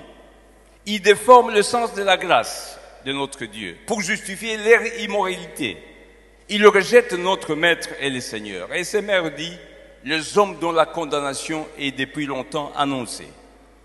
Ils 0.86 1.02
déforment 1.02 1.54
le 1.54 1.64
sens 1.64 1.94
de 1.94 2.04
la 2.04 2.18
grâce 2.18 2.80
de 3.06 3.12
notre 3.12 3.46
Dieu 3.46 3.78
pour 3.86 4.02
justifier 4.02 4.58
leur 4.58 4.86
immoralité. 5.00 5.78
Ils 6.50 6.66
rejettent 6.68 7.14
notre 7.14 7.56
Maître 7.56 7.90
et 8.00 8.10
le 8.10 8.20
Seigneur. 8.20 8.74
Et 8.74 8.84
ces 8.84 9.02
mères 9.02 9.32
dit, 9.32 9.58
les 10.04 10.38
hommes 10.38 10.60
dont 10.60 10.72
la 10.72 10.86
condamnation 10.86 11.68
est 11.78 11.92
depuis 11.92 12.28
longtemps 12.28 12.72
annoncée, 12.76 13.28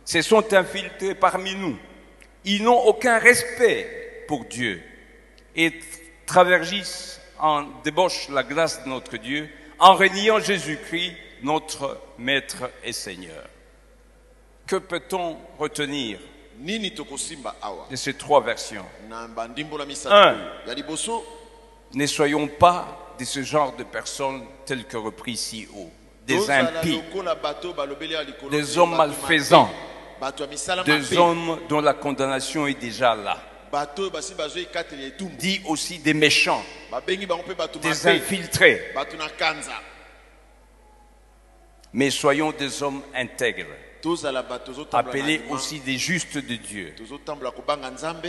se 0.04 0.20
sont 0.20 0.52
infiltrés 0.52 1.14
parmi 1.14 1.54
nous. 1.54 1.78
Ils 2.44 2.62
n'ont 2.62 2.80
aucun 2.80 3.18
respect 3.18 4.24
pour 4.28 4.44
Dieu 4.44 4.82
et 5.56 5.72
travergissent 6.26 7.20
en 7.38 7.64
débauche 7.82 8.28
la 8.28 8.42
grâce 8.42 8.84
de 8.84 8.90
notre 8.90 9.16
Dieu 9.16 9.48
en 9.78 9.94
reniant 9.94 10.38
Jésus-Christ, 10.38 11.14
notre 11.42 11.98
Maître 12.18 12.70
et 12.84 12.92
Seigneur. 12.92 13.48
Que 14.66 14.76
peut-on 14.76 15.38
retenir 15.58 16.18
de 17.90 17.96
ces 17.96 18.14
trois 18.14 18.40
versions. 18.42 18.84
Un. 20.10 20.36
Ne 21.92 22.06
soyons 22.06 22.46
pas 22.46 23.14
de 23.18 23.24
ce 23.24 23.42
genre 23.42 23.74
de 23.76 23.84
personnes 23.84 24.44
telles 24.64 24.84
que 24.84 24.96
repris 24.96 25.36
si 25.36 25.66
haut, 25.74 25.90
des 26.26 26.50
impies, 26.50 27.02
Des 28.50 28.78
hommes 28.78 28.96
malfaisants. 28.96 29.70
des 30.84 31.16
hommes 31.16 31.58
dont 31.68 31.80
la 31.80 31.94
condamnation 31.94 32.66
est 32.66 32.74
déjà 32.80 33.14
là, 33.14 33.38
dit 35.38 35.60
aussi 35.66 35.98
des 35.98 36.14
méchants, 36.14 36.62
des 37.82 38.06
infiltrés, 38.06 38.92
mais 41.92 42.10
soyons 42.10 42.52
des 42.52 42.82
hommes 42.82 43.02
intègres, 43.14 43.66
appelés 44.92 45.42
aussi 45.50 45.80
des 45.80 45.98
justes 45.98 46.38
de 46.38 46.54
Dieu, 46.54 46.94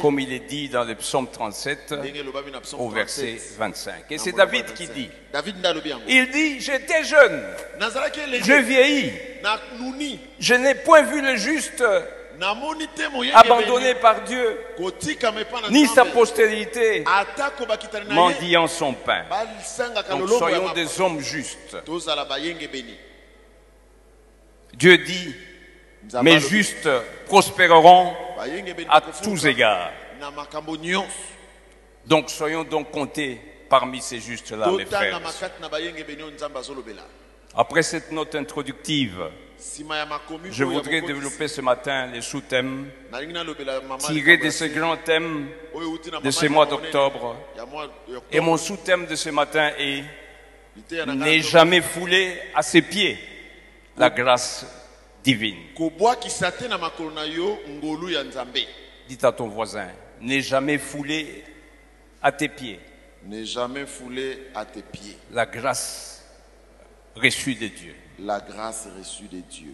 comme 0.01 0.19
il 0.19 0.34
est 0.34 0.39
dit 0.39 0.69
dans 0.69 0.84
le 0.84 0.95
psaume 0.95 1.29
37 1.29 1.91
ndenge 1.91 2.17
elobami 2.17 2.51
na 2.51 2.62
psaume 2.62 2.81
au 2.81 2.89
verset 2.89 3.38
37, 3.38 3.57
25. 3.57 3.93
Et 4.12 4.17
c'est 4.17 4.31
David 4.31 4.73
qui 4.73 4.86
25. 4.86 4.93
dit, 4.93 5.10
il 6.07 6.31
dit, 6.31 6.60
j'étais 6.60 7.03
jeune, 7.03 7.43
je 7.79 8.62
vieillis, 8.62 9.12
je 10.39 10.53
n'ai 10.53 10.75
point 10.75 11.01
vu 11.03 11.21
le 11.21 11.36
juste 11.36 11.84
abandonné 13.34 13.95
par 13.95 14.23
Dieu, 14.23 14.57
ni 15.69 15.88
sa 15.88 16.05
postérité 16.05 17.03
mendiant 18.10 18.67
son 18.67 18.93
pain. 18.93 19.25
Donc 20.10 20.29
soyons 20.29 20.73
des 20.73 21.01
hommes 21.01 21.19
justes. 21.19 21.77
Dieu 24.73 24.97
dit, 24.97 25.36
Alobi, 26.14 26.40
justes 26.40 26.90
prospéreront 27.28 28.14
bayengebeli 28.38 28.86
à 28.90 29.02
tous 29.02 29.46
égards. 29.46 29.92
Donc 32.06 32.30
soyons 32.30 32.64
donc 32.64 32.92
comptés 32.92 33.40
parmi 33.70 34.02
ces 34.02 34.20
justes-là, 34.20 34.72
mes 34.72 34.86
frères. 34.86 35.22
Après 37.56 37.84
cette 37.84 38.12
note 38.12 38.36
introductive, 38.36 39.30
je 40.50 40.64
voudrais 40.64 41.02
développer 41.02 41.48
ce 41.48 41.62
matin 41.62 42.08
les 42.08 42.22
sous-thèmes 42.22 42.90
tirés 44.00 44.38
de 44.38 44.50
ce 44.50 44.66
grand 44.66 44.98
thème. 44.98 45.48
de 46.24 46.32
ce 46.32 46.46
mois 46.48 46.66
d'octobre. 46.66 47.36
Et 48.32 48.40
mon 48.40 48.58
sous-thème 48.58 49.06
de 49.06 49.16
ce 49.16 49.30
matin 49.30 49.72
est 49.78 50.04
N'est 51.06 51.42
jamais 51.42 51.82
foulé 51.82 52.40
à 52.56 52.62
ses 52.62 52.82
pieds 52.82 53.20
la 53.98 54.10
grâce 54.10 54.66
divine. 55.23 55.57
à 59.23 59.31
ton 59.31 59.47
voisin, 59.47 59.88
n'est 60.21 60.41
jamais 60.41 60.77
foulé 60.77 61.43
à 62.21 62.31
tes 62.31 62.49
pieds 62.49 62.79
jamais 63.45 63.86
foulé 63.86 64.47
à 64.55 64.65
tes 64.65 64.81
pieds 64.81 65.17
la 65.31 65.45
grâce 65.45 66.25
reçue 67.15 67.55
de 67.55 67.67
Dieu. 67.67 67.95
la 68.19 68.39
grâce 68.39 68.88
reçue 68.97 69.27
de 69.27 69.39
Dieu. 69.41 69.73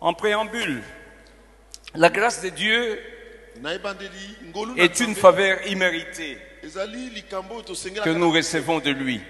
En 0.00 0.14
préambule, 0.14 0.82
la 1.94 2.10
grâce 2.10 2.42
de 2.42 2.48
Dieu 2.50 2.98
est 4.76 5.00
une 5.00 5.14
faveur 5.14 5.66
imméritée 5.66 6.38
que 6.62 8.10
nous 8.10 8.30
recevons 8.30 8.80
de 8.80 8.90
lui. 8.90 9.20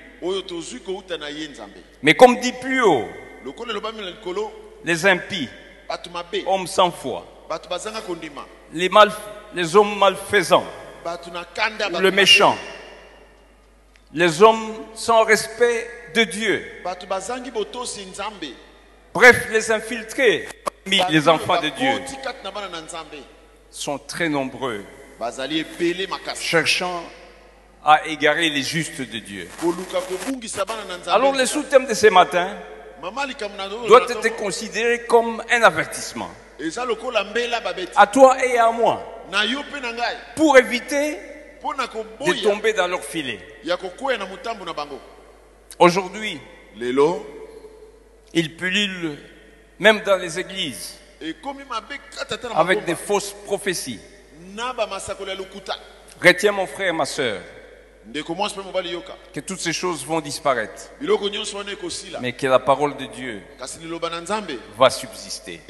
Mais 2.03 2.15
comme 2.15 2.41
dit 2.41 2.53
plus 2.61 2.83
haut, 2.83 3.09
les 4.85 5.07
impies, 5.07 5.49
hommes 6.47 6.67
sans 6.67 6.91
foi, 6.91 7.27
les, 8.73 8.89
mal, 8.89 9.13
les 9.55 9.77
hommes 9.77 9.99
malfaisants, 9.99 10.65
le 12.01 12.11
méchant, 12.11 12.57
les 14.13 14.43
hommes 14.43 14.75
sans 14.95 15.25
respect 15.25 15.89
de 16.15 16.25
Dieu, 16.25 16.65
bref, 19.13 19.49
les 19.51 19.71
infiltrés 19.71 20.49
les 20.87 21.29
enfants 21.29 21.61
de 21.61 21.69
Dieu. 21.71 21.91
sont 23.71 23.99
très 23.99 24.29
nombreux, 24.29 24.85
cherchant 26.41 27.03
à 27.85 28.07
égarer 28.07 28.49
les 28.51 28.63
justes 28.63 29.01
de 29.01 29.19
Dieu. 29.19 29.49
Alors 31.07 31.33
le 31.35 31.47
sous-thème 31.47 31.87
de 31.87 31.95
ce 31.95 32.07
matin 32.09 32.57
doit 33.87 34.07
être 34.09 34.37
considéré 34.37 35.05
comme 35.07 35.43
un 35.51 35.63
avertissement. 35.63 36.31
À 37.97 38.07
toi 38.07 38.45
et 38.45 38.59
à 38.59 38.71
moi. 38.71 39.23
Pour 40.37 40.57
éviter 40.59 41.19
de 41.63 42.43
tomber 42.43 42.73
dans 42.73 42.87
leur 42.87 43.03
filet. 43.03 43.41
Aujourd'hui, 45.79 46.41
ils 48.33 48.57
pullulent 48.57 49.19
même 49.79 50.01
dans 50.01 50.17
les 50.17 50.39
églises 50.39 50.99
avec 52.55 52.85
des 52.85 52.95
fausses 52.95 53.35
prophéties. 53.45 54.01
Retiens 56.23 56.53
mon 56.53 56.67
frère, 56.67 56.95
ma 56.95 57.07
sœur, 57.07 57.41
que 59.33 59.41
toutes 59.41 59.61
ces 59.61 59.73
choses 59.73 60.05
vont 60.05 60.21
disparaître, 60.21 60.91
mais 62.21 62.33
que 62.33 62.47
la 62.47 62.59
parole 62.59 62.97
de 62.97 63.07
Dieu 63.07 63.43
va 64.79 64.91
subsister. 64.91 65.61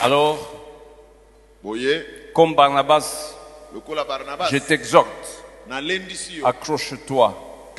Alors, 0.00 0.64
comme 2.34 2.54
Barnabas, 2.54 3.34
je 4.50 4.58
t'exhorte, 4.58 5.44
accroche-toi 6.44 7.74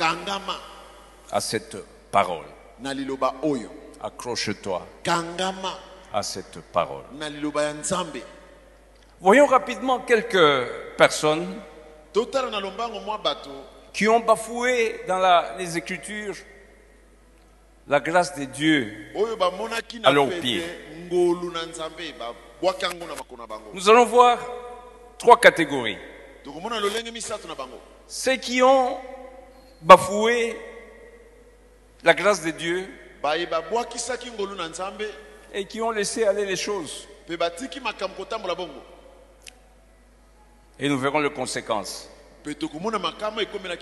à 1.32 1.40
cette 1.40 1.76
parole. 2.10 2.46
Accroche-toi 4.02 4.86
à 6.12 6.22
cette 6.22 6.60
parole. 6.72 7.04
Voyons 9.20 9.46
rapidement 9.46 9.98
quelques 10.00 10.96
personnes 10.96 11.60
qui 13.92 14.08
ont 14.08 14.20
bafoué 14.20 15.00
dans 15.08 15.18
la- 15.18 15.56
les 15.58 15.76
Écritures 15.76 16.36
la 17.88 17.98
grâce 18.00 18.34
de 18.38 18.44
Dieu. 18.44 19.10
À 20.06 20.12
leurs 20.12 20.28
pieds. 20.40 20.62
Nous 23.74 23.88
allons 23.88 24.04
voir 24.06 24.38
trois 25.18 25.38
catégories. 25.40 25.98
Ceux 28.06 28.36
qui 28.36 28.62
ont 28.62 28.96
bafoué 29.82 30.56
la 32.02 32.14
grâce 32.14 32.42
de 32.44 32.50
Dieu 32.52 32.88
et 35.52 35.64
qui 35.66 35.80
ont 35.82 35.90
laissé 35.90 36.24
aller 36.24 36.46
les 36.46 36.56
choses. 36.56 37.06
Et 40.80 40.88
nous 40.88 40.98
verrons 40.98 41.20
les 41.20 41.30
conséquences. 41.30 42.08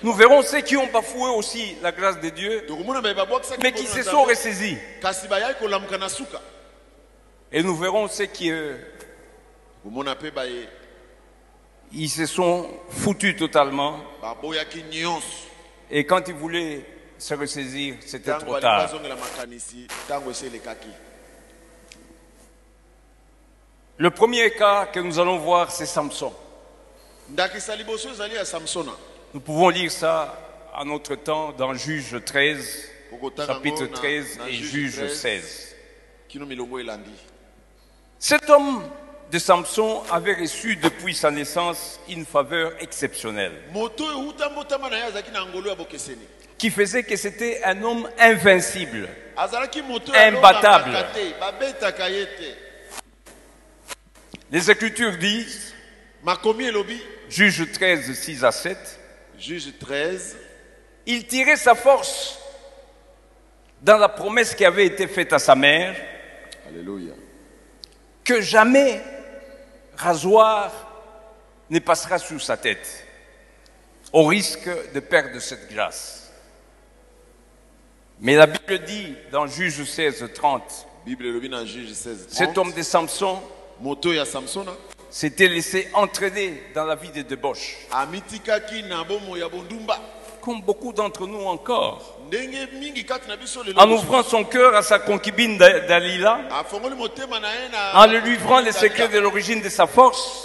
Nous 0.02 0.12
verrons 0.14 0.42
ceux 0.42 0.60
qui 0.62 0.76
ont 0.76 0.88
bafoué 0.92 1.30
aussi 1.30 1.76
la 1.80 1.92
grâce 1.92 2.20
de 2.20 2.28
Dieu, 2.28 2.66
mais 3.62 3.72
qui 3.72 3.86
se 3.86 4.02
sont 4.02 4.24
ressaisis. 4.24 4.76
Et 7.52 7.62
nous 7.62 7.76
verrons 7.76 8.08
ceux 8.08 8.26
qui 8.26 8.50
euh, 8.50 8.76
ils 11.92 12.08
se 12.10 12.26
sont 12.26 12.68
foutus 12.90 13.36
totalement. 13.36 14.00
Et 15.90 16.04
quand 16.04 16.26
ils 16.26 16.34
voulaient 16.34 16.84
se 17.16 17.34
ressaisir, 17.34 17.94
c'était 18.04 18.36
trop 18.38 18.58
tard. 18.58 18.90
Le 23.96 24.10
premier 24.10 24.50
cas 24.50 24.86
que 24.86 24.98
nous 25.00 25.18
allons 25.18 25.38
voir, 25.38 25.70
c'est 25.70 25.86
Samson. 25.86 26.32
ndakisa 26.38 26.46
liboso 26.46 26.46
ezali 26.46 26.46
ya 26.46 26.46
samsona 27.14 27.17
Nous 29.34 29.40
pouvons 29.40 29.68
lire 29.68 29.90
ça 29.90 30.38
à 30.74 30.84
notre 30.84 31.14
temps 31.16 31.52
dans 31.52 31.74
Juge 31.74 32.16
13, 32.24 32.88
okotanga 33.12 33.54
chapitre 33.54 33.80
yango 33.82 33.92
na- 33.92 33.98
13 33.98 34.38
na 34.38 34.48
et 34.48 34.52
Juge 34.54 34.70
Juge 34.70 34.96
13, 34.96 35.20
16. 35.20 35.74
kino 36.28 36.46
milongo 36.46 36.78
elandi 36.78 37.10
Cet 38.18 38.48
homme 38.50 38.82
de 39.30 39.38
Samson 39.38 40.02
avait 40.10 40.34
reçu 40.34 40.76
depuis 40.76 41.14
sa 41.14 41.30
naissance 41.30 42.00
une 42.08 42.24
faveur 42.24 42.72
exceptionnelle 42.80 43.52
bokeseni 43.72 44.32
qui 46.56 46.70
faisait 46.70 47.02
que 47.04 47.16
c'était 47.16 47.62
un 47.64 47.82
homme 47.82 48.08
invincible. 48.18 49.08
Imbattable. 50.14 50.96
Les 54.50 54.70
Écritures 54.70 55.16
disent, 55.18 55.74
Juge 57.28 57.70
13, 57.72 58.12
6 58.12 58.44
à 58.44 58.52
7, 58.52 59.00
juge 59.38 59.72
13 59.78 60.36
il 61.10 61.26
tirait 61.26 61.56
sa 61.56 61.74
force 61.74 62.38
dans 63.80 63.96
la 63.96 64.10
promesse 64.10 64.54
qui 64.54 64.64
avait 64.66 64.84
été 64.84 65.06
faite 65.06 65.32
à 65.32 65.38
sa 65.38 65.54
mère. 65.54 65.96
Alléluia. 66.68 67.14
Que 68.22 68.42
jamais 68.42 69.00
rasoir 69.96 70.70
ne 71.70 71.78
passera 71.78 72.18
sur 72.18 72.42
sa 72.42 72.58
tête, 72.58 73.06
au 74.12 74.26
risque 74.26 74.68
de 74.92 75.00
perdre 75.00 75.38
cette 75.40 75.72
grâce. 75.72 76.30
Mais 78.20 78.34
la 78.34 78.46
Bible 78.46 78.84
dit 78.84 79.14
dans 79.32 79.46
Juge 79.46 79.84
16, 79.84 80.30
30, 80.34 80.86
bible 81.06 81.48
na 81.48 81.64
juge 81.64 81.92
16 81.92 82.26
cet 82.28 82.58
homme 82.58 82.72
de 82.72 82.82
Samson 82.82 83.40
samsona 84.26 84.72
s'était 85.10 85.48
laissé 85.48 85.88
entraîner 85.94 86.62
dans 86.74 86.84
la 86.84 86.94
vie 86.94 87.10
de 87.10 87.22
débauche, 87.22 87.76
comme 90.42 90.62
beaucoup 90.62 90.92
d'entre 90.92 91.26
nous 91.26 91.44
encore, 91.46 92.14
en 93.76 93.90
ouvrant 93.90 94.22
son 94.22 94.44
cœur 94.44 94.74
à 94.74 94.82
sa 94.82 94.98
concubine 94.98 95.56
Da- 95.58 95.80
Dalila, 95.80 96.40
en 97.94 98.06
lui 98.06 98.20
livrant 98.22 98.60
les 98.60 98.72
secrets 98.72 99.08
de 99.08 99.18
l'origine 99.18 99.60
de 99.62 99.68
sa 99.68 99.86
force, 99.86 100.44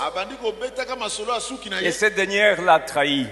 et 1.82 1.92
cette 1.92 2.16
dernière 2.16 2.62
l'a 2.62 2.80
trahi. 2.80 3.28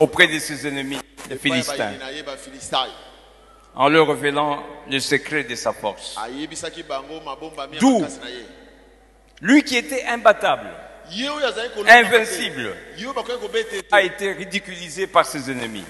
Auprès 0.00 0.26
de 0.26 0.38
ses 0.38 0.66
ennemis, 0.66 0.98
les 1.30 1.36
Philistins. 1.38 1.92
en 3.76 3.88
leur 3.88 4.06
révélant 4.08 4.62
le 4.88 5.00
secret 5.00 5.44
de 5.44 5.54
sa 5.54 5.72
force. 5.72 6.16
D'où? 7.80 8.04
Lui 9.40 9.62
qui 9.62 9.76
était 9.76 10.04
imbattable 10.04 10.70
Invincible. 11.86 12.74
a 13.92 14.02
été 14.02 14.32
ridiculisé 14.32 15.06
par 15.06 15.26
ses 15.26 15.50
ennemis. 15.50 15.84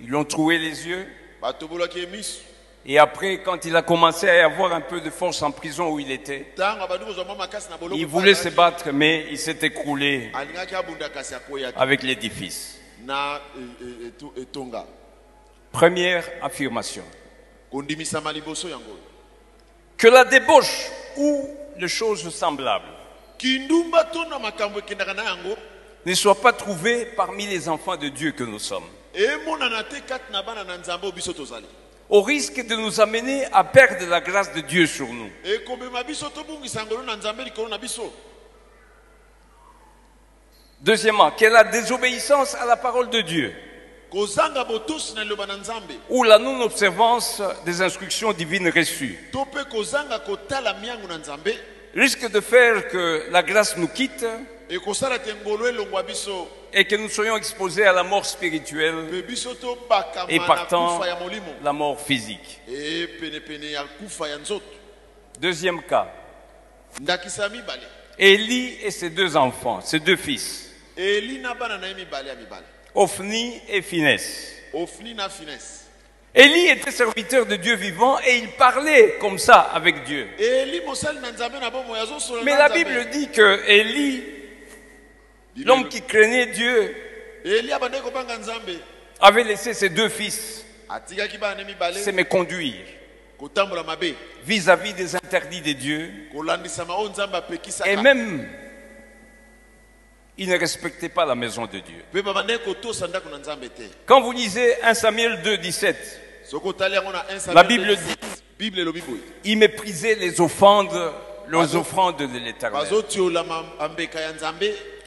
Ils 0.00 0.06
lui 0.08 0.16
ont 0.16 0.24
troué 0.24 0.58
les 0.58 0.86
yeux. 0.88 1.06
Et 2.84 2.98
après, 2.98 3.42
quand 3.42 3.64
il 3.64 3.76
a 3.76 3.82
commencé 3.82 4.28
à 4.28 4.36
y 4.36 4.40
avoir 4.40 4.72
un 4.72 4.80
peu 4.80 5.00
de 5.00 5.10
force 5.10 5.40
en 5.42 5.52
prison 5.52 5.90
où 5.90 6.00
il 6.00 6.10
était, 6.10 6.46
il 7.94 8.06
voulait 8.06 8.34
se 8.34 8.48
battre, 8.48 8.90
mais 8.92 9.26
il 9.30 9.38
s'est 9.38 9.58
écroulé 9.62 10.30
avec 11.76 12.02
l'édifice. 12.02 12.78
e- 13.56 13.60
e- 13.84 14.08
eto- 14.08 14.32
etonga 14.40 14.86
Première 15.70 16.24
affirmation. 16.42 17.04
Que 20.02 20.08
la 20.08 20.24
débauche 20.24 20.90
ou 21.16 21.48
les 21.78 21.86
choses 21.86 22.28
semblables 22.34 22.88
ne 26.04 26.14
soient 26.14 26.40
pas 26.40 26.52
trouvées 26.52 27.06
parmi 27.16 27.46
les 27.46 27.68
enfants 27.68 27.96
de 27.96 28.08
Dieu 28.08 28.32
que 28.32 28.42
nous 28.42 28.58
sommes, 28.58 28.82
tozali. 31.36 31.66
Au 32.08 32.20
risque 32.20 32.66
de 32.66 32.74
nous 32.74 33.00
amener 33.00 33.44
à 33.52 33.62
perdre 33.62 34.04
la 34.08 34.20
grâce 34.20 34.52
de 34.52 34.60
Dieu 34.62 34.88
sur 34.88 35.06
nous. 35.06 35.30
Deuxièmement, 40.80 41.30
que 41.30 41.44
la 41.44 41.62
désobéissance 41.62 42.56
à 42.56 42.66
la 42.66 42.76
parole 42.76 43.08
de 43.08 43.20
Dieu? 43.20 43.54
Ou 46.08 46.22
la 46.24 46.38
non-observance 46.38 47.42
des 47.64 47.80
instructions 47.80 48.32
divines 48.32 48.68
reçues. 48.68 49.18
Risque 51.94 52.30
de 52.30 52.40
faire 52.40 52.88
que 52.88 53.26
la 53.30 53.42
grâce 53.42 53.76
nous 53.76 53.88
quitte 53.88 54.24
biso. 56.06 56.48
et 56.72 56.84
que 56.86 56.96
nous 56.96 57.08
soyons 57.10 57.36
exposés 57.36 57.84
à 57.84 57.92
la 57.92 58.02
mort 58.02 58.24
spirituelle 58.24 58.94
et 60.28 60.38
partant 60.40 61.00
la 61.62 61.72
mort 61.72 62.00
physique. 62.00 62.60
e 62.68 63.06
Deuxième 65.38 65.82
cas, 65.82 66.08
Élie 68.18 68.78
et 68.82 68.90
ses 68.90 69.10
deux 69.10 69.36
enfants, 69.36 69.80
ses 69.82 69.98
deux 69.98 70.16
fils, 70.16 70.70
Ophni 72.94 73.60
et 73.68 73.82
ofni 74.74 75.14
na 75.14 75.28
finesse. 75.28 75.86
Élie 76.34 76.68
était 76.68 76.90
serviteur 76.90 77.44
de 77.44 77.56
Dieu 77.56 77.74
vivant 77.74 78.18
et 78.20 78.38
il 78.38 78.48
parlait 78.52 79.16
comme 79.20 79.38
ça 79.38 79.60
avec 79.60 80.04
Dieu. 80.04 80.28
Mais 82.44 82.56
la. 82.56 82.68
Bible 82.70 83.10
dit 83.10 83.28
que 83.28 83.68
Élie, 83.68 84.22
l'homme 85.64 85.88
qui 85.88 86.00
craignait 86.00 86.46
Dieu, 86.46 86.94
avait 89.20 89.44
laissé 89.44 89.74
ses 89.74 89.90
deux 89.90 90.08
fils 90.08 90.64
mibale 91.66 91.94
s'aimer 91.94 92.24
conduire 92.24 92.84
vis-à-vis 94.44 94.94
des 94.94 95.16
interdits 95.16 95.60
de 95.60 95.72
Dieu. 95.72 96.10
Nzambe 96.34 97.42
et 97.86 97.96
même 97.96 98.48
il 100.38 100.48
ne 100.48 100.58
respectait 100.58 101.08
pas 101.08 101.24
la 101.24 101.34
maison 101.34 101.66
de 101.66 101.78
Dieu. 101.78 102.04
Quand 104.06 104.20
vous 104.20 104.32
lisez 104.32 104.82
1 104.82 104.94
Samuel 104.94 105.42
2, 105.42 105.58
17, 105.58 106.20
soki 106.44 106.68
otali 106.68 106.94
yango 106.94 107.12
na 107.12 107.24
1 107.30 107.52
La 107.54 107.62
Bible 107.62 107.96
17, 107.96 108.42
bible 108.58 108.80
elobi 108.80 109.00
boye 109.00 109.20
il 109.44 109.58
méprisait 109.58 110.14
les 110.14 110.40
offrandes, 110.40 111.12
les 111.48 111.76
offrandes 111.76 112.16
de 112.18 112.38
l'éternel. 112.38 112.86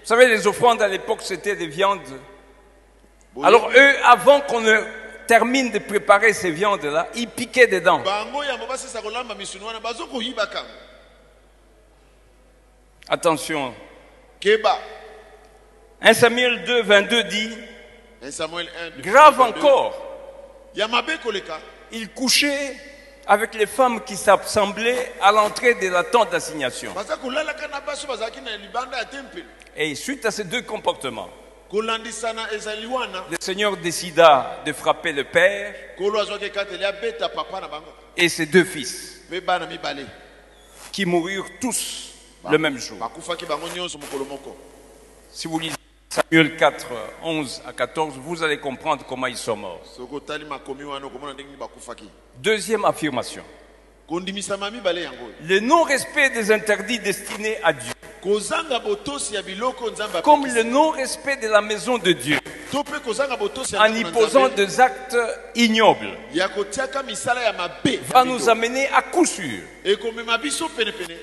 Vous 0.05 0.09
savez, 0.09 0.27
les 0.27 0.45
offrandes 0.45 0.81
à 0.83 0.87
l'époque, 0.87 1.21
c'était 1.23 1.55
des 1.55 1.67
viandes. 1.67 1.99
Alors 3.43 3.71
eux, 3.75 3.95
avant 4.03 4.41
qu'on 4.41 4.61
ne 4.61 4.77
termine 5.27 5.71
de 5.71 5.79
préparer 5.79 6.31
ces 6.33 6.51
viandes-là, 6.51 7.07
ils 7.15 7.27
piquaient 7.27 7.67
dedans. 7.67 8.03
Attention. 13.09 13.73
Keba 16.01 16.09
1 16.09 16.13
Samuel 16.13 16.63
2, 16.65 16.81
22 16.83 17.23
dit, 17.23 17.49
1 18.23 18.31
Samuel 18.31 18.67
1 18.95 18.97
de- 18.97 19.01
grave 19.01 19.37
22. 19.37 19.59
encore, 19.59 19.93
ils 21.91 22.09
couchaient 22.09 22.75
avec 23.27 23.55
les 23.55 23.65
femmes 23.65 24.01
qui 24.03 24.15
s'assemblaient 24.15 25.13
à 25.21 25.31
l'entrée 25.31 25.73
de 25.75 25.87
la 25.89 26.03
tente 26.03 26.31
d'assignation. 26.31 26.93
Et 29.77 29.95
suite 29.95 30.25
à 30.25 30.31
ces 30.31 30.43
deux 30.43 30.61
comportements, 30.61 31.29
le 31.71 33.37
Seigneur 33.39 33.75
décida 33.77 34.59
de 34.65 34.71
frapper 34.73 35.11
le 35.11 35.23
père 35.23 35.73
et 38.17 38.29
ses 38.29 38.45
deux 38.45 38.63
fils, 38.63 39.21
qui 40.91 41.05
moururent 41.05 41.49
tous 41.59 42.11
le 42.49 42.57
même 42.57 42.77
jour. 42.77 42.97
Si 45.31 45.47
vous 45.47 45.59
lisez 45.59 45.75
Samuel 46.15 46.55
4, 46.55 46.87
11 47.23 47.61
à 47.67 47.73
14, 47.73 48.13
vous 48.23 48.41
allez 48.41 48.57
comprendre 48.57 49.03
comment 49.05 49.27
ils 49.27 49.35
sont 49.35 49.57
morts. 49.57 49.81
Deuxième 52.37 52.85
affirmation. 52.85 53.43
Le 54.09 55.59
non-respect 55.59 56.29
des 56.29 56.53
interdits 56.53 56.99
destinés 56.99 57.57
à 57.61 57.73
Dieu, 57.73 57.91
comme 60.23 60.45
le 60.45 60.63
non-respect 60.63 61.35
de 61.35 61.47
la 61.49 61.59
maison 61.59 61.97
de 61.97 62.13
Dieu, 62.13 62.39
en 62.73 63.93
y 63.93 64.03
posant 64.05 64.47
des 64.47 64.79
actes 64.79 65.17
ignobles, 65.53 66.17
va 68.07 68.23
nous 68.23 68.49
amener 68.49 68.87
à 68.87 69.01
coup 69.01 69.25
sûr. 69.25 69.59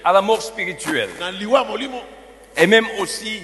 À 0.05 0.13
la 0.13 0.21
mort 0.21 0.43
spirituelle. 0.43 1.09
Et 2.59 2.67
même 2.67 2.87
aussi 2.99 3.41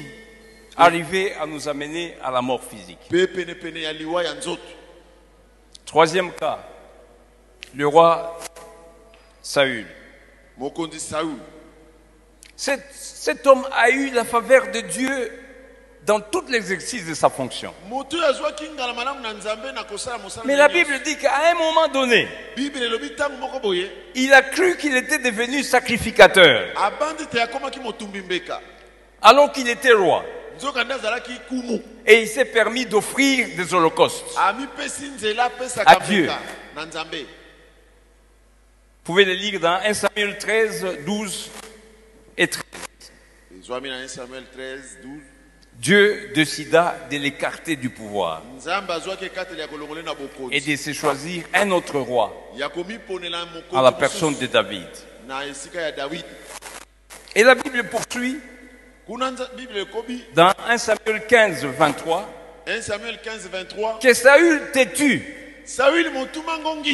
arriver 0.78 1.34
à 1.34 1.44
nous 1.46 1.68
amener 1.68 2.16
à 2.22 2.30
la 2.30 2.40
mort 2.40 2.62
physique. 2.62 2.98
Troisième 5.84 6.32
cas, 6.32 6.58
le 7.74 7.86
roi 7.86 8.38
Saül. 9.42 9.86
Cet, 12.56 12.84
cet 12.92 13.46
homme 13.46 13.66
a 13.72 13.90
eu 13.90 14.10
la 14.10 14.24
faveur 14.24 14.70
de 14.70 14.80
Dieu 14.80 15.32
dans 16.04 16.20
tout 16.20 16.44
l'exercice 16.48 17.06
de 17.06 17.14
sa 17.14 17.28
fonction. 17.28 17.74
Mais 20.44 20.56
la. 20.56 20.68
Bible 20.68 21.00
dit 21.04 21.16
qu'à 21.16 21.50
un 21.50 21.54
moment 21.54 21.88
donné, 21.88 22.28
il 24.14 24.32
a 24.32 24.42
cru 24.42 24.76
qu'il 24.76 24.96
était 24.96 25.18
devenu 25.18 25.62
sacrificateur 25.62 26.68
alors 29.20 29.52
qu'il 29.52 29.68
était 29.68 29.92
roi. 29.92 30.24
Et 32.06 32.22
il 32.22 32.28
s'est 32.28 32.44
permis 32.44 32.86
d'offrir 32.86 33.48
des 33.56 33.74
holocaustes. 33.74 34.36
À 34.36 35.96
Dieu. 36.06 36.28
Vous 39.04 39.14
pouvez 39.14 39.24
le 39.24 39.32
lire 39.32 39.60
dans 39.60 39.80
1 39.84 39.94
Samuel 39.94 40.38
13, 40.38 40.86
12 41.06 41.50
et 42.36 42.46
13. 42.46 42.62
ezwami 43.68 43.88
na 43.90 43.96
1 43.96 44.08
samuel 44.08 44.44
13 44.52 44.98
12 45.02 45.20
Dieu 45.74 46.32
décida 46.34 46.96
de 47.10 47.16
l'écarter 47.18 47.76
du 47.76 47.90
pouvoir. 47.90 48.42
Et 50.50 50.60
de 50.60 50.76
se 50.76 50.92
choisir 50.92 51.44
un 51.54 51.70
autre 51.70 51.98
roi. 52.00 52.50
À 53.72 53.82
la 53.82 53.92
personne 53.92 54.36
de 54.36 54.46
David. 54.46 54.88
Et 57.34 57.42
la 57.44 57.54
Bible 57.54 57.84
poursuit 57.84 58.40
dans 60.34 60.52
1 60.68 60.78
Samuel 60.78 61.26
15, 61.26 61.64
23 61.64 62.38
1 62.68 62.82
samuel 62.82 63.18
15 63.22 63.48
23 63.50 63.98
que 64.00 64.12
Saül 64.12 64.70
têtu 64.72 65.34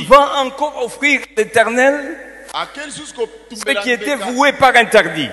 va 0.06 0.38
encore 0.38 0.84
offrir 0.84 1.20
à 1.22 1.40
l'éternel 1.40 2.16
ce 3.50 3.82
qui 3.82 3.90
était 3.90 4.14
voué 4.16 4.52
par 4.52 4.76
interdit. 4.76 5.28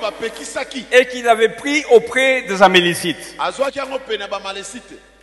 Bapekisaki 0.00 0.86
et 0.92 1.06
qu'il 1.06 1.26
avait 1.28 1.48
pris 1.48 1.84
auprès 1.90 2.42
des 2.42 2.62
Amélicites. 2.62 3.36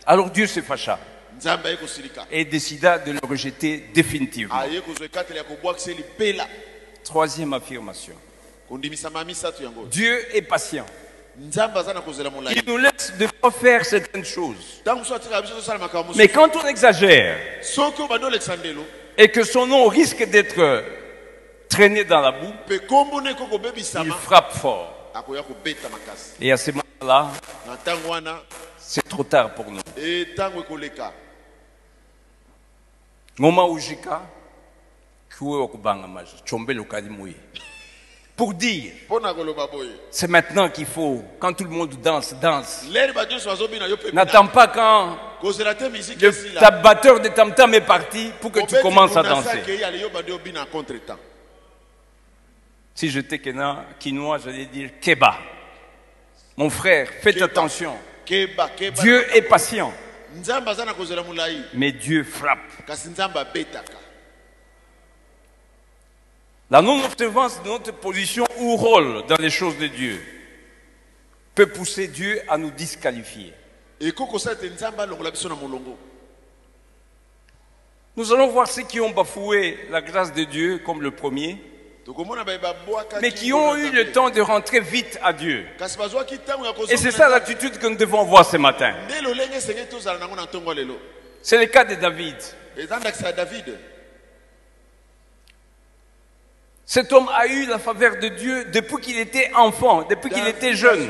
Alors 0.06 0.30
Dieu 0.30 0.46
se 0.46 0.60
fâcha. 0.60 0.98
Et 2.30 2.44
décida 2.44 2.98
de 2.98 3.12
le 3.12 3.20
rejeter 3.22 3.84
définitivement. 3.94 4.54
Troisième 7.04 7.52
affirmation. 7.54 8.14
Dieu 9.90 10.36
est 10.36 10.42
patient. 10.42 10.86
Il 11.40 12.62
nous 12.66 12.76
laisse 12.78 13.12
de 13.18 13.26
faire 13.50 13.84
certaines 13.84 14.24
choses. 14.24 14.82
Mais 16.16 16.28
quand 16.28 16.56
on 16.56 16.66
exagère 16.66 17.38
et 19.16 19.28
que 19.28 19.44
son 19.44 19.66
nom 19.66 19.86
risque 19.86 20.28
d'être 20.28 20.84
traîné 21.68 22.04
dans 22.04 22.20
la 22.20 22.32
boue, 22.32 22.52
il 22.70 24.12
frappe 24.12 24.52
fort. 24.52 25.12
Et 26.40 26.52
à 26.52 26.56
ce 26.56 26.70
moment-là, 26.72 27.30
c'est 28.78 29.08
trop 29.08 29.24
tard 29.24 29.54
pour 29.54 29.70
nous. 29.70 29.80
e 29.96 30.24
ntango 30.32 30.60
ekoleka 30.60 31.12
ngoma 33.38 33.62
pour 38.38 38.54
dire. 38.54 38.92
C'est 40.10 40.28
maintenant 40.28 40.70
qu'il 40.70 40.86
faut 40.86 41.24
quand 41.40 41.52
tout 41.52 41.64
le 41.64 41.70
monde 41.70 41.90
danse 42.00 42.34
danse. 42.40 42.84
N'attends 44.12 44.46
pas 44.46 44.68
quand 44.68 45.18
le 45.42 46.58
ta 46.58 46.70
batteur 46.70 47.20
de 47.20 47.28
tam 47.28 47.52
tam 47.52 47.74
est 47.74 47.80
parti 47.80 48.30
pour 48.40 48.52
que 48.52 48.60
tu 48.60 48.76
commences 48.80 49.16
à 49.16 49.24
danser. 49.24 49.58
si 52.94 53.10
j'étais 53.10 53.40
quinois 53.98 54.38
j'allais 54.44 54.66
dire 54.66 54.90
keba. 55.00 55.36
Mon 56.56 56.70
frère 56.70 57.08
faites 57.20 57.42
attention. 57.42 57.96
Dieu 59.02 59.36
est 59.36 59.42
patient. 59.42 59.92
Mais 61.74 61.90
Dieu 61.90 62.22
frappe 62.22 62.58
La 66.70 66.82
non-observance 66.82 67.62
de 67.62 67.68
notre 67.68 67.92
position 67.92 68.44
ou 68.58 68.76
rôle 68.76 69.24
dans 69.26 69.36
les 69.36 69.50
choses 69.50 69.78
de 69.78 69.86
Dieu 69.86 70.20
peut 71.54 71.66
pousser 71.66 72.08
Dieu 72.08 72.40
à 72.48 72.58
nous 72.58 72.70
disqualifier. 72.70 73.54
Nous 78.16 78.32
allons 78.32 78.48
voir 78.48 78.68
ceux 78.68 78.82
qui 78.82 79.00
ont 79.00 79.10
bafoué 79.10 79.78
la 79.90 80.02
grâce 80.02 80.32
de 80.34 80.44
Dieu 80.44 80.78
comme 80.78 81.00
le 81.02 81.10
premier, 81.10 81.56
mais 83.20 83.32
qui 83.32 83.52
ont 83.52 83.74
eu 83.74 83.90
le 83.90 84.12
temps 84.12 84.30
de 84.30 84.40
rentrer 84.40 84.80
vite 84.80 85.18
à 85.22 85.32
Dieu. 85.32 85.66
Et 86.90 86.96
c'est 86.96 87.10
ça 87.10 87.28
l'attitude 87.28 87.78
que 87.78 87.86
nous 87.86 87.96
devons 87.96 88.20
avoir 88.20 88.44
ce 88.44 88.56
matin. 88.56 88.94
C'est 91.42 91.58
le 91.58 91.66
cas 91.66 91.84
de 91.84 91.94
David. 91.94 92.36
eza 92.78 92.98
ndakisa 92.98 93.26
ya 93.26 93.32
davide 93.32 93.78
Cet 96.90 97.12
homme 97.12 97.28
a 97.36 97.46
eu 97.46 97.66
la 97.66 97.78
faveur 97.78 98.16
de 98.16 98.28
Dieu 98.28 98.64
depuis 98.72 98.96
qu'il 99.02 99.18
était 99.18 99.50
enfant, 99.54 100.04
depuis 100.08 100.30
qu'il 100.30 100.48
était 100.48 100.72
jeune, 100.72 101.06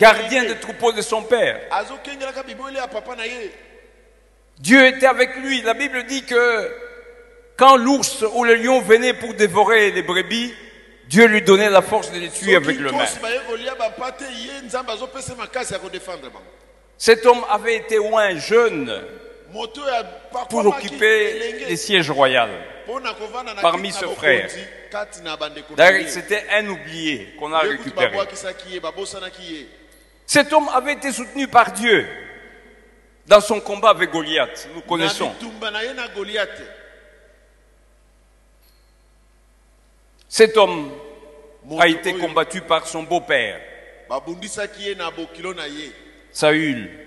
gardien 0.00 0.42
de 0.44 0.54
troupeau 0.54 0.90
de 0.90 1.00
son 1.00 1.22
père. 1.22 1.60
Dieu 4.58 4.86
était 4.86 5.06
avec 5.06 5.36
lui. 5.36 5.62
La 5.62 5.74
Bible 5.74 6.02
dit 6.06 6.24
que 6.24 6.74
quand 7.56 7.76
l'ours 7.76 8.24
ou 8.34 8.42
le 8.42 8.56
lion 8.56 8.80
venait 8.80 9.14
pour 9.14 9.34
dévorer 9.34 9.92
les 9.92 10.02
brebis, 10.02 10.52
Dieu 11.06 11.26
lui 11.26 11.42
donnait 11.42 11.70
la 11.70 11.80
force 11.80 12.10
de 12.10 12.18
les 12.18 12.30
tuer 12.30 12.56
avec 12.56 12.80
le 12.80 12.90
main. 12.90 13.04
Cet 16.98 17.24
homme 17.24 17.44
avait 17.48 17.76
été 17.76 17.96
loin 17.98 18.36
jeune 18.36 19.00
pour 20.48 20.66
occuper 20.66 21.66
les 21.68 21.76
sièges 21.76 22.10
royaux. 22.10 22.40
parmi 23.60 23.92
D'ailleurs, 25.76 26.00
ye. 26.02 26.08
c'était 26.08 26.44
un 26.50 26.68
oublié 26.68 27.34
qu'on 27.38 27.52
a 27.52 27.60
récupéré. 27.60 28.16
Cet 30.26 30.52
homme 30.52 30.68
avait 30.72 30.94
été 30.94 31.12
soutenu 31.12 31.46
par 31.48 31.72
Dieu 31.72 32.06
dans 33.26 33.40
son 33.40 33.60
combat 33.60 33.90
avec 33.90 34.10
Goliath. 34.10 34.68
Nous 34.74 34.80
na 34.80 34.86
connaissons. 34.86 35.32
Cet 40.28 40.56
homme 40.56 40.90
a 41.78 41.88
été 41.88 42.14
combattu 42.14 42.62
par 42.62 42.86
son 42.86 43.02
beau-père, 43.02 43.60
saül 46.32 47.01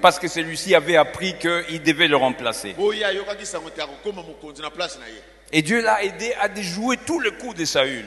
parce 0.00 0.18
que 0.18 0.28
celui-ci 0.28 0.74
avait 0.74 0.96
appris 0.96 1.36
qu'il 1.38 1.82
devait 1.82 2.08
le 2.08 2.16
remplacer. 2.16 2.74
Et 5.52 5.62
Dieu 5.62 5.82
l'a 5.82 6.04
aidé 6.04 6.32
à 6.40 6.48
déjouer 6.48 6.96
tout 6.98 7.20
le 7.20 7.32
coup 7.32 7.54
de 7.54 7.64
Saül. 7.64 8.04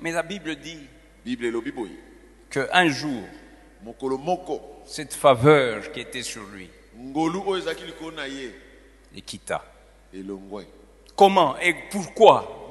Mais 0.00 0.12
la 0.12 0.22
Bible 0.22 0.56
dit 0.56 0.86
qu'un 2.50 2.88
jour, 2.88 3.22
cette 4.84 5.14
faveur 5.14 5.92
qui 5.92 6.00
était 6.00 6.22
sur 6.22 6.42
lui 6.44 6.70
le 9.14 9.20
quitta. 9.20 9.64
Comment 11.14 11.58
et 11.58 11.74
pourquoi 11.90 12.70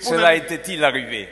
cela 0.00 0.34
était-il 0.36 0.84
arrivé? 0.84 1.28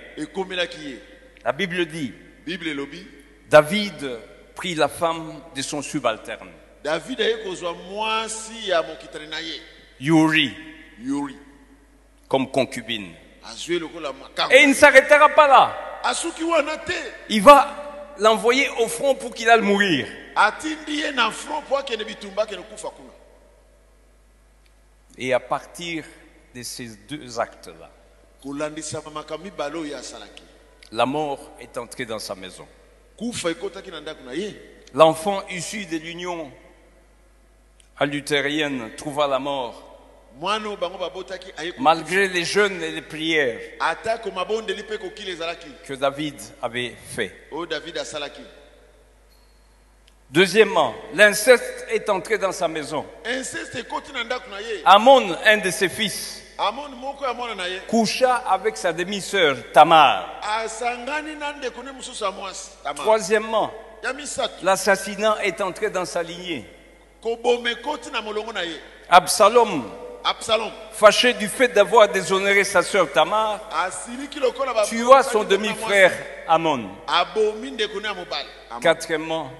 La 1.44 1.52
Bible 1.52 1.86
dit, 1.86 2.12
bible 2.46 2.68
elobi 2.68 3.06
David 3.50 4.18
prit 4.54 4.74
la 4.74 4.88
femme 4.88 5.40
de 5.54 5.62
son 5.62 5.82
subalterne, 5.82 6.50
davide 6.84 7.20
aye 7.22 7.36
kozwa 7.44 7.72
mwasi 7.74 8.68
ya 8.68 8.82
mokitani 8.82 9.26
na 9.26 9.38
ye 9.40 9.60
Uri, 10.10 10.54
yuri. 11.00 11.36
Comme 12.28 12.46
concubine. 12.50 13.14
azwi 13.44 13.78
lokola 13.78 14.12
makambo 14.12 14.54
Et 14.54 14.62
il 14.62 14.68
ne 14.70 14.74
s'arrêtera 14.74 15.28
pas 15.30 15.48
là. 15.48 15.76
asuki 16.04 16.44
wana 16.44 16.76
te 16.78 16.92
Il 17.30 17.42
va 17.42 18.14
l'envoyer 18.18 18.68
au 18.80 18.86
front 18.88 19.14
pour 19.14 19.32
qu'il 19.34 19.48
aille 19.48 19.62
mourir. 19.62 20.06
atindi 20.36 20.98
ye 21.00 21.12
na 21.12 21.30
front 21.30 21.62
mpo 21.62 21.76
akende 21.76 22.04
bitumba 22.04 22.42
akende 22.42 22.62
kufa 22.62 22.90
kuna 22.90 23.12
Et 25.16 25.32
à 25.32 25.40
partir 25.40 26.04
de 26.54 26.62
ces 26.62 26.96
deux 27.08 27.40
actes-là, 27.40 27.90
kolandisama 28.42 29.10
makambo 29.10 29.44
mibale 29.44 29.76
oyo 29.76 29.96
asalaki 29.96 30.42
la 30.92 31.06
mort 31.06 31.38
est 31.60 31.76
entrée 31.78 32.06
dans 32.06 32.18
sa 32.18 32.34
maison. 32.34 32.66
L'enfant 34.94 35.42
issu 35.50 35.84
de 35.86 35.96
l'union 35.98 36.50
luthérienne 38.00 38.90
trouva 38.96 39.26
la 39.26 39.38
mort 39.38 39.84
malgré 41.78 42.28
les 42.28 42.44
jeûnes 42.44 42.82
et 42.82 42.92
les 42.92 43.02
prières 43.02 43.60
que 45.84 45.94
David 45.94 46.34
avait 46.62 46.94
fait. 47.08 47.34
Deuxièmement, 50.30 50.94
l'inceste 51.14 51.86
est 51.90 52.08
entré 52.10 52.36
dans 52.38 52.52
sa 52.52 52.68
maison. 52.68 53.04
Amon, 54.84 55.36
un 55.44 55.56
de 55.56 55.70
ses 55.70 55.88
fils, 55.88 56.42
coucha 57.86 58.34
avec 58.48 58.76
sa 58.76 58.92
demi-sœur 58.92 59.56
Tamar. 59.72 60.40
Troisièmement, 62.96 63.70
l'assassinat 64.62 65.38
est 65.44 65.60
entré 65.60 65.90
dans 65.90 66.04
sa 66.04 66.22
lignée. 66.22 66.64
Absalom, 69.10 69.84
absalom. 70.24 70.70
Fâché 70.92 71.32
du 71.32 71.48
fait 71.48 71.68
d'avoir 71.68 72.08
déshonoré 72.08 72.64
sa 72.64 72.82
sœur 72.82 73.10
Tamar, 73.12 73.60
tua 74.88 75.22
son 75.22 75.44
demi-frère. 75.44 76.12
Amon. 76.48 76.90
Quatrièmement, 78.80 79.50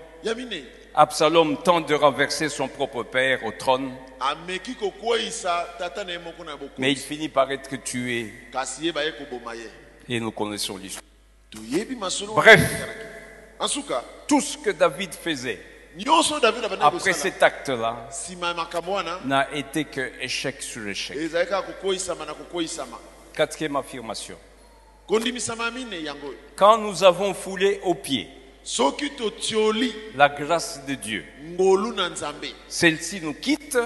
Absalom 1.01 1.57
tente 1.59 1.87
de 1.89 1.95
renverser 1.95 2.49
son 2.49 2.67
propre 2.67 3.05
père 3.05 3.45
au 3.45 3.53
trône, 3.53 3.93
mais 6.77 6.91
il 6.91 6.99
finit 6.99 7.29
par 7.29 7.49
être 7.53 7.77
tué 7.85 8.35
et 10.09 10.19
nous 10.19 10.33
connaissons 10.33 10.77
l'histoire. 10.77 11.05
Bref. 12.35 12.61
Tout 14.27 14.41
ce 14.41 14.59
que 14.59 14.71
David 14.71 15.15
faisait 15.15 15.61
après 16.81 17.13
cet 17.13 17.45
acte-là 17.45 18.09
n'a 19.25 19.55
été 19.55 19.85
que 19.85 20.13
échec 20.21 20.61
sur 20.61 20.85
échec. 20.89 21.17
Quatrième 23.33 23.77
affirmation. 23.77 24.37
Quand 26.57 26.79
nous 26.79 27.05
avons 27.05 27.35
foulé 27.35 27.81
aux 27.85 27.95
pieds 27.95 28.29
la 30.15 30.29
grâce 30.29 30.85
de 30.87 30.95
Dieu, 30.95 31.25
celle-ci 32.69 33.21
nous 33.23 33.33
quitte 33.35 33.79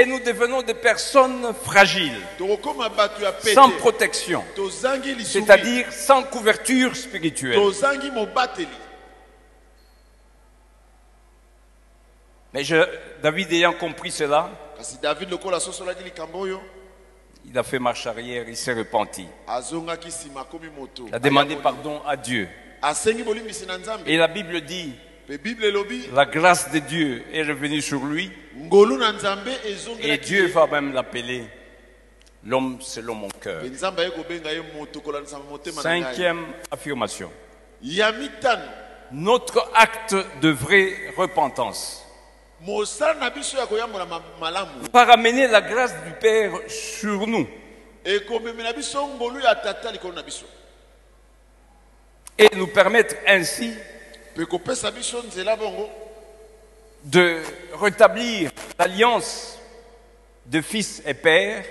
et 0.00 0.04
nous 0.06 0.18
devenons 0.20 0.62
des 0.62 0.74
personnes 0.74 1.54
fragiles, 1.64 2.20
sans 3.54 3.70
protection, 3.78 4.44
c'est-à-dire 5.46 5.90
sans 5.92 6.22
couverture 6.24 6.94
spirituelle. 6.96 7.56
Mais 12.52 12.64
je- 12.64 12.84
David 13.22 13.52
ayant 13.52 13.72
compris 13.72 14.10
cela, 14.10 14.50
il 17.46 17.56
a 17.56 17.62
fait 17.62 17.78
marche 17.78 18.06
arrière, 18.06 18.48
il 18.48 18.56
s'est 18.56 18.74
repenti. 18.74 19.26
Il 21.06 21.14
a 21.14 21.18
demandé 21.18 21.54
pardon 21.62 22.02
à 22.06 22.16
Dieu. 22.16 22.48
Et 24.06 24.16
la 24.16 24.28
Bible 24.28 24.60
dit, 24.62 24.92
la 26.12 26.24
grâce 26.26 26.70
de 26.72 26.78
Dieu 26.80 27.22
est 27.32 27.42
revenue 27.42 27.80
sur 27.80 28.04
lui. 28.04 28.30
et 30.02 30.18
Dieu 30.18 30.46
va 30.48 30.66
même 30.66 30.92
l'appeler 30.92 31.44
l'homme 32.44 32.78
selon 32.80 33.14
mon 33.14 33.28
cœur. 33.28 33.62
Cinquième 35.82 36.46
affirmation. 36.70 37.30
notre 39.12 39.68
acte 39.74 40.14
de 40.40 40.50
vraie 40.50 41.12
repentance, 41.16 42.04
mosala 42.60 43.14
na 43.14 43.30
biso 43.30 43.56
ya 43.56 43.66
koyambola 43.66 44.06
ma- 44.06 44.22
malamu. 44.40 44.88
Par 44.92 45.10
amener 45.10 45.48
la 45.48 45.60
grâce 45.60 45.94
du 46.04 46.12
Père 46.20 46.52
sur 46.68 47.26
nous 47.26 47.48
et 52.40 52.48
nous 52.56 52.68
permettre 52.68 53.16
ainsi 53.26 53.74
de 57.04 57.42
rétablir 57.78 58.50
l'alliance 58.78 59.58
de 60.46 60.62
fils 60.62 61.02
et 61.06 61.12
père 61.12 61.64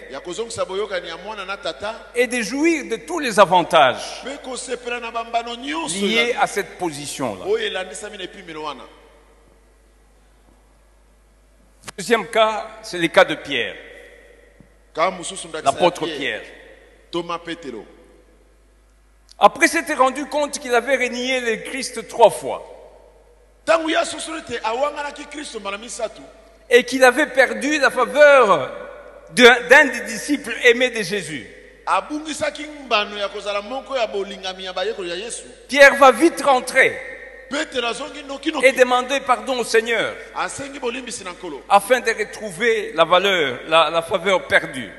et 2.15 2.27
de 2.27 2.41
jouir 2.43 2.85
de 2.85 2.95
tous 2.97 3.17
les 3.17 3.39
avantages 3.39 4.23
liés 6.01 6.35
à 6.39 6.45
cette 6.45 6.77
position-là. 6.77 7.45
wana 7.47 8.85
Deuxième 11.97 12.27
cas, 12.27 12.67
c'est 12.83 12.99
le 12.99 13.07
cas 13.07 13.25
de 13.25 13.35
Pierre, 13.35 13.75
l'apôtre 15.63 16.05
Pierre, 16.05 16.43
toma 17.09 17.39
petelo 17.39 17.85
Après 19.39 19.67
s'être 19.67 19.95
rendu 19.97 20.25
compte 20.25 20.59
qu'il 20.59 20.73
avait 20.75 20.97
renié 20.97 21.39
le 21.39 21.55
Christ 21.57 22.07
trois 22.07 22.29
fois. 22.29 22.61
Et 26.69 26.83
qu'il 26.83 27.03
avait 27.03 27.27
perdu 27.27 27.79
la 27.79 27.89
faveur 27.89 28.71
d'un 29.33 29.85
des 29.85 30.01
disciples 30.01 30.53
aimés 30.63 30.89
de 30.89 31.01
Jésus, 31.03 31.47
Pierre 35.67 35.95
va 35.95 36.11
vite 36.11 36.41
rentrer 36.41 36.95
et 38.61 38.71
demander 38.73 39.19
pardon 39.21 39.59
au 39.59 39.63
Seigneur 39.63 40.13
afin 41.69 41.99
de 41.99 42.11
retrouver 42.11 42.91
la 42.93 43.05
valeur, 43.05 43.59
la, 43.67 43.89
la 43.89 44.01
faveur 44.03 44.47
perdue. 44.47 44.91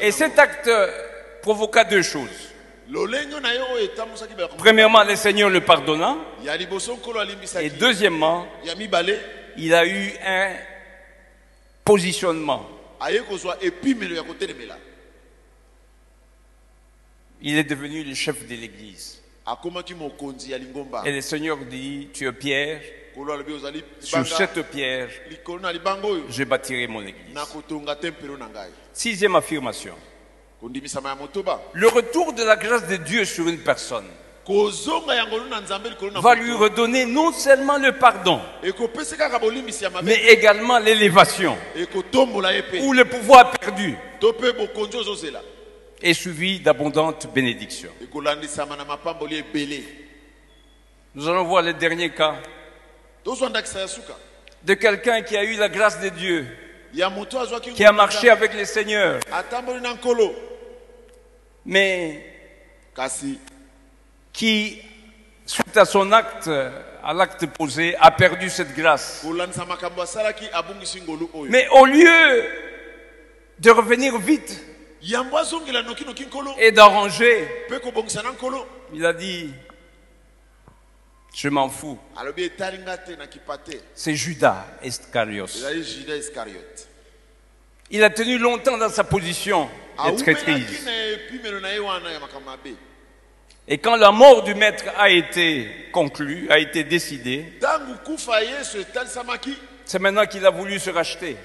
Et 0.00 0.10
cet 0.10 0.38
acte 0.38 0.70
provoqua 1.42 1.84
deux 1.84 2.02
choses. 2.02 2.52
Premièrement, 4.56 5.04
le 5.04 5.16
Seigneur 5.16 5.50
le 5.50 5.60
pardonna 5.60 6.16
et 7.60 7.70
deuxièmement, 7.70 8.46
il 9.56 9.74
a 9.74 9.86
eu 9.86 10.12
un 10.24 10.54
positionnement. 11.84 12.66
Il 17.40 17.56
est 17.58 17.64
devenu 17.64 18.02
le 18.04 18.14
chef 18.14 18.46
de 18.46 18.54
l'Église. 18.54 19.22
Et 21.04 21.12
le 21.12 21.20
Seigneur 21.20 21.58
dit, 21.58 22.08
tu 22.12 22.26
es 22.26 22.32
Pierre, 22.32 22.80
sur 24.00 24.26
cette 24.26 24.62
pierre, 24.70 25.08
je 26.30 26.44
bâtirai 26.44 26.86
mon 26.86 27.02
Église. 27.02 27.34
Sixième 28.92 29.36
affirmation. 29.36 29.94
Le 30.60 31.88
retour 31.88 32.32
de 32.32 32.42
la 32.42 32.56
grâce 32.56 32.86
de 32.88 32.96
Dieu 32.96 33.24
sur 33.24 33.48
une 33.48 33.58
personne 33.58 34.06
va 36.22 36.34
lui 36.34 36.52
redonner 36.54 37.04
non 37.04 37.32
seulement 37.32 37.76
le 37.76 37.92
pardon, 37.92 38.40
mais 40.02 40.16
également 40.28 40.78
l'élévation. 40.78 41.56
Ou 42.80 42.92
le 42.94 43.04
pouvoir 43.04 43.50
perdu. 43.50 43.94
Est 46.00 46.14
suivi 46.14 46.60
d'abondantes 46.60 47.26
bénédictions. 47.34 47.90
Nous 51.14 51.28
allons 51.28 51.44
voir 51.44 51.62
le 51.62 51.74
dernier 51.74 52.10
cas 52.10 52.36
de 54.64 54.74
quelqu'un 54.74 55.22
qui 55.22 55.36
a 55.36 55.44
eu 55.44 55.56
la 55.56 55.68
grâce 55.68 56.00
de 56.00 56.08
Dieu, 56.08 56.46
qui 57.74 57.84
a 57.84 57.92
marché 57.92 58.30
avec 58.30 58.54
le 58.54 58.64
Seigneur, 58.64 59.20
mais 61.64 62.24
qui, 64.32 64.82
suite 65.46 65.76
à 65.76 65.84
son 65.84 66.12
acte, 66.12 66.48
à 66.48 67.12
l'acte 67.12 67.46
posé, 67.46 67.94
a 68.00 68.10
perdu 68.10 68.50
cette 68.50 68.74
grâce. 68.74 69.24
Mais 71.48 71.68
au 71.68 71.84
lieu 71.86 72.44
de 73.58 73.70
revenir 73.70 74.18
vite 74.18 74.64
et 76.58 76.72
d'arranger, 76.72 77.48
il 78.92 79.04
a 79.06 79.12
dit, 79.12 79.50
je 81.38 81.48
m'en 81.48 81.68
fous. 81.68 81.96
C'est 83.94 84.14
Judas 84.16 84.66
Iscariot. 84.82 85.46
Il 87.90 88.02
a 88.02 88.10
tenu 88.10 88.38
longtemps 88.38 88.76
dans 88.76 88.88
sa 88.88 89.04
position 89.04 89.66
de 89.66 90.02
awumelaki 90.02 90.22
traîtrise. 90.24 90.88
Et 93.68 93.78
quand 93.78 93.94
la 93.94 94.10
mort 94.10 94.42
du 94.42 94.56
maître 94.56 94.84
a 94.96 95.10
été 95.10 95.70
conclue, 95.92 96.50
a 96.50 96.58
été 96.58 96.82
décidée, 96.82 97.52
c'est 99.84 99.98
maintenant 100.00 100.26
qu'il 100.26 100.44
a 100.44 100.50
voulu 100.50 100.80
se 100.80 100.90
racheter. 100.90 101.36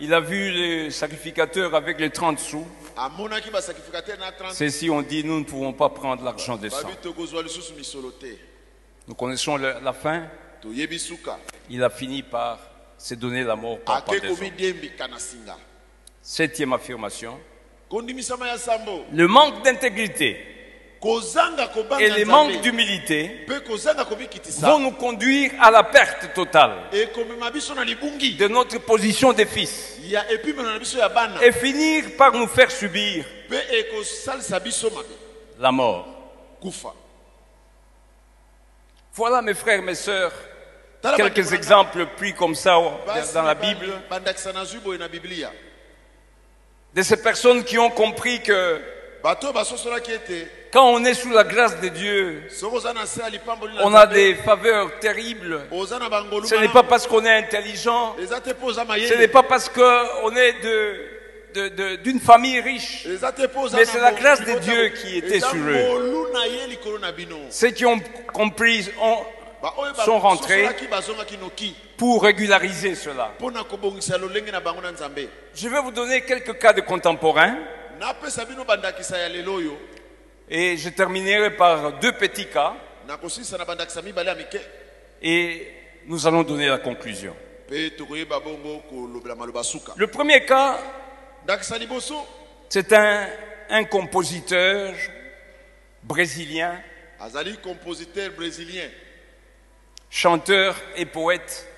Il 0.00 0.14
a 0.14 0.20
vu 0.20 0.50
le 0.50 0.90
sacrificateur 0.90 1.74
avec 1.74 1.98
les 2.00 2.10
30 2.10 2.38
sous. 2.38 2.66
amonaki 2.96 3.50
basacrificateur 3.50 4.18
na 4.18 4.32
30 4.32 4.52
Ceux-ci 4.52 4.90
ont 4.90 5.02
dit, 5.02 5.24
nous 5.24 5.38
ne 5.40 5.44
pouvons 5.44 5.72
pas 5.72 5.88
prendre 5.88 6.22
l'argent 6.24 6.56
des 6.56 6.70
sang. 6.70 6.88
Nous 9.06 9.14
connaissons 9.14 9.56
la 9.56 9.92
fin. 9.92 10.24
Il 11.70 11.82
a 11.82 11.90
fini 11.90 12.22
par 12.22 12.58
se 12.98 13.14
donner 13.14 13.44
la 13.44 13.56
mort 13.56 13.78
par 13.80 14.04
Septième 16.20 16.72
affirmation. 16.72 17.38
Le 17.90 19.26
manque 19.26 19.64
d'intégrité 19.64 20.57
et 21.00 22.10
le 22.10 22.24
manque 22.24 22.60
d'humilité 22.60 23.46
vont 24.60 24.78
nous 24.80 24.92
conduire 24.92 25.52
à 25.60 25.70
la 25.70 25.84
perte 25.84 26.32
totale. 26.34 26.72
De 26.92 28.48
notre 28.48 28.78
position 28.78 29.32
de 29.32 29.44
fils. 29.44 29.98
Et 31.42 31.52
finir 31.52 32.04
par 32.16 32.32
nous 32.32 32.48
faire 32.48 32.70
subir 32.70 33.24
la 35.58 35.72
mort. 35.72 36.06
Voilà 39.14 39.42
mes 39.42 39.54
frères, 39.54 39.82
mes 39.82 39.94
sœurs, 39.94 40.32
quelques 41.16 41.52
exemples 41.52 42.06
pris 42.16 42.34
comme 42.34 42.54
ça 42.54 42.76
dans 43.34 43.42
la 43.42 43.54
Bible. 43.54 43.86
de 46.94 47.02
ces 47.02 47.16
personnes 47.22 47.62
qui 47.64 47.78
ont 47.78 47.90
compris 47.90 48.42
que 48.42 48.80
quand 50.72 50.84
on 50.92 51.04
est 51.04 51.14
sous 51.14 51.30
la 51.30 51.44
grâce 51.44 51.80
de 51.80 51.88
Dieu, 51.88 52.42
on 53.84 53.94
a 53.94 54.06
des 54.06 54.34
faveurs 54.34 54.98
terribles. 55.00 55.60
Ce 56.48 56.54
n'est 56.54 56.68
pas 56.72 56.82
parce 56.82 57.06
qu'on 57.06 57.24
est 57.24 57.36
intelligent, 57.38 58.14
ce 59.08 59.14
n'est 59.14 59.28
pas 59.28 59.42
parce 59.42 59.68
qu'on 59.68 60.36
est 60.36 60.52
de- 60.62 61.96
d'une 62.04 62.20
famille 62.20 62.60
riche. 62.60 63.06
Mais 63.78 63.84
c'est 63.86 64.00
la 64.00 64.12
grâce 64.12 64.40
de 64.40 64.58
Dieu 64.60 64.88
qui 64.90 65.16
était 65.18 65.40
sur 65.40 65.56
eux. 65.56 66.32
Ceux 67.50 67.70
qui 67.70 67.86
ont 67.86 68.00
compris 68.32 68.88
ont- 69.00 69.24
sont 70.04 70.18
rentrés 70.20 70.62
pour 71.96 72.22
régulariser 72.22 72.94
cela. 72.94 73.32
Je 75.54 75.68
vais 75.68 75.80
vous 75.80 75.90
donner 75.90 76.20
quelques 76.20 76.56
cas 76.58 76.72
de 76.74 76.82
contemporains 76.82 77.56
et 80.50 80.76
je 80.76 80.88
terminerai 80.88 81.56
par 81.56 81.98
deux 81.98 82.12
petits 82.12 82.48
cas. 82.48 82.74
Et 85.22 85.72
nous 86.06 86.26
allons 86.26 86.42
donner 86.42 86.66
la 86.68 86.78
conclusion. 86.78 87.36
Le 87.70 87.90
premier 90.06 90.44
cas, 90.44 90.78
c'est 92.68 92.92
un, 92.92 93.28
un 93.70 93.84
compositeur 93.84 94.94
brésilien, 96.02 96.80
azali 97.20 97.56
compositeur 97.58 98.32
brésilien. 98.32 98.88
Chanteur 100.10 100.74
et 100.96 101.04
poète. 101.04 101.68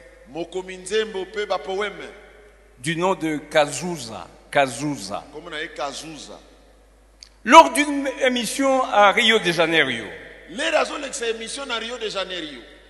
Du 2.79 2.97
nom 2.97 3.15
de 3.15 3.29
ye 3.29 3.41
kazuza 5.75 6.41
Lors 7.45 7.73
d'une 7.73 8.07
émission 8.23 8.83
à 8.85 9.13
Rio 9.13 9.39
de 9.39 9.51
Janeiro, 9.53 10.07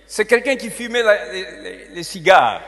c'est 0.07 0.25
quelqu'un 0.25 0.55
qui 0.57 0.69
fumait 0.69 1.03
la- 1.03 1.31
les, 1.31 1.87
les- 1.93 2.03
cigares. 2.03 2.61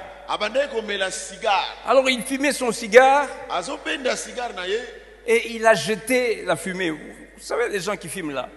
Alors 1.85 2.09
il 2.09 2.21
fumait 2.23 2.53
son 2.53 2.71
cigare. 2.71 3.27
Et 5.27 5.51
il 5.55 5.65
a 5.65 5.73
jeté 5.73 6.43
la 6.45 6.55
fumée. 6.55 6.91
Vous 6.91 7.41
savez, 7.41 7.67
les 7.69 7.81
gens 7.81 7.97
qui 7.97 8.07
fument 8.07 8.31
là, 8.33 8.47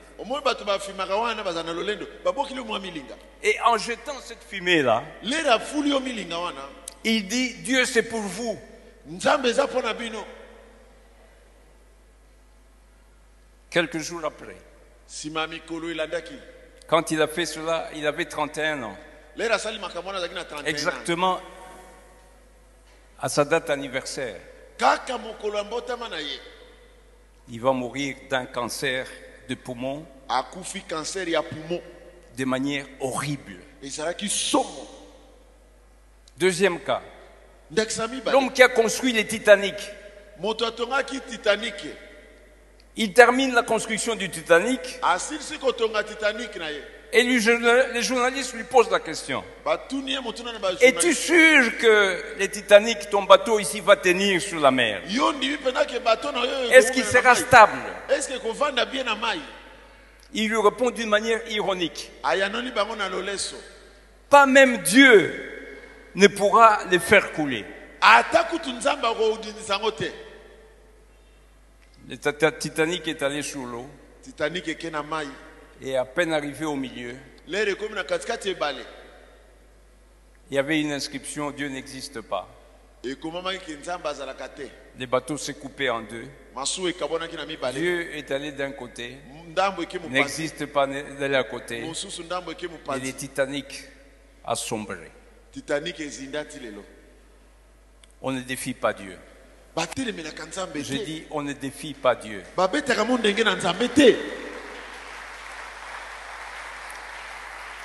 Et 3.43 3.57
en 3.64 3.77
jetant 3.77 4.20
cette 4.20 4.45
milinga 6.01 6.39
wana. 6.39 6.68
il 7.05 7.27
dit, 7.27 7.55
Dieu 7.64 7.85
c'est 7.85 8.03
pour 8.09 8.20
vous. 8.20 8.59
nzambe 9.09 9.47
eza 9.47 9.64
mpo 9.66 9.83
na 9.83 9.93
bino 9.95 10.24
Quelques 13.77 13.99
jours 13.99 14.24
après, 14.24 14.57
elandaki 15.91 16.33
quand 16.87 17.11
il 17.11 17.20
a 17.20 17.27
fait 17.29 17.45
cela, 17.45 17.91
il 17.95 18.07
avait 18.07 18.24
31 18.24 18.83
ans. 18.85 18.97
lere 19.37 19.53
asali 19.53 19.79
makambo 19.79 20.09
wana 20.09 20.18
azalaki 20.18 20.35
na 20.35 20.45
31 20.45 20.62
ans. 20.62 20.66
Exactement 20.66 21.41
à 23.20 23.29
sa 23.29 23.45
date 23.45 23.68
anniversaire. 23.68 24.41
kaka 24.79 25.18
mokolo 25.18 25.59
ya 25.59 25.64
mbotama 25.64 26.09
na 26.09 26.18
ye 26.22 26.41
Il 27.51 27.61
va 27.61 27.72
mourir 27.72 28.16
d'un 28.31 28.47
cancer 28.47 29.07
de 29.47 29.55
poumon 29.55 30.07
akufi 30.27 30.83
ya 31.27 31.43
de 32.35 32.45
manière 32.47 32.87
horrible. 32.99 33.59
ezalaki 33.83 34.31
somo 34.31 34.89
Deuxième 36.39 36.81
cas, 36.81 37.03
ndakisa 37.70 38.09
mibale 38.09 38.33
l'homme 38.33 38.55
qui 38.55 38.62
a 38.62 38.70
construit 38.70 39.12
les 39.12 39.27
Titanic. 39.27 39.77
moto 40.39 40.64
atongaki 40.64 41.20
titanic 41.20 41.74
Il 42.97 43.12
termine 43.12 43.55
la 43.55 43.62
construction 43.62 44.14
du 44.14 44.30
Titanic. 44.30 44.80
Ye 45.03 46.80
et 47.12 47.22
lui, 47.22 47.40
les 47.94 48.03
journalistes 48.03 48.53
lui 48.55 48.64
posent 48.64 48.90
la 48.90 49.01
question. 49.01 49.44
na 49.64 49.72
Es-tu 50.80 51.14
sûr 51.14 51.78
que 51.78 52.36
les 52.38 52.49
Titanic, 52.49 53.09
ton 53.11 53.22
bateau 53.22 53.59
ici, 53.59 53.80
va 53.80 53.97
tenir 53.97 54.42
sur 54.42 54.61
la 54.61 54.70
mer? 54.70 55.03
Est-ce 56.72 56.92
qu'il 56.92 57.05
sera 57.05 57.34
stable? 57.34 57.78
Il 60.34 60.49
lui 60.49 60.61
répond 60.61 60.90
d'une 60.90 61.09
manière 61.09 61.40
ironique. 61.51 62.11
loleso 63.11 63.57
Pas 64.28 64.47
même 64.47 64.78
Dieu 64.78 65.53
ne 66.14 66.26
pourra 66.26 66.80
les 66.90 66.99
faire 66.99 67.32
couler. 67.32 67.64
ata 68.01 68.44
kutu 68.44 68.72
nzambe 68.72 69.07
akoudinisa 69.07 69.74
yango 69.74 69.90
te 69.90 70.12
Le 72.09 72.16
Tita- 72.16 72.52
Titanic 72.52 73.09
est 73.09 73.22
allé 73.22 73.42
sur 73.42 73.64
l'eau 73.66 73.86
titanic 74.22 74.66
mai 74.66 75.26
et 75.80 75.96
à 75.96 76.04
peine 76.04 76.32
arrivé 76.32 76.64
au 76.64 76.76
milieu, 76.76 77.16
il 80.50 80.54
y 80.54 80.59
avait 80.59 80.80
une 80.80 80.92
inscription 80.92 81.50
Dieu 81.50 81.68
n'existe 81.68 82.20
pas. 82.20 82.46
Les 84.98 85.07
bateaux 85.07 85.36
s'est 85.36 85.54
coupé 85.54 85.90
en 85.90 86.02
deux. 86.02 86.24
Dieu 87.80 88.16
est 88.16 88.30
allé 88.30 88.52
d'un 88.52 88.72
côté, 88.72 89.18
n'existe 90.09 90.66
pas 90.66 90.86
de 90.86 91.26
l'autre 91.26 91.48
côté. 91.50 91.82
Et 92.96 93.00
le 93.00 93.12
Titanic 93.12 93.84
a 94.44 94.54
sombré. 94.57 95.11
On 98.22 98.32
ne 98.32 98.40
défie 98.40 98.74
pas 98.74 98.92
Dieu. 98.92 99.18
Je 99.77 100.95
dis, 101.05 101.27
on 101.31 101.43
ne 101.43 101.53
défie 101.53 101.93
pas 101.93 102.14
Dieu. 102.14 102.43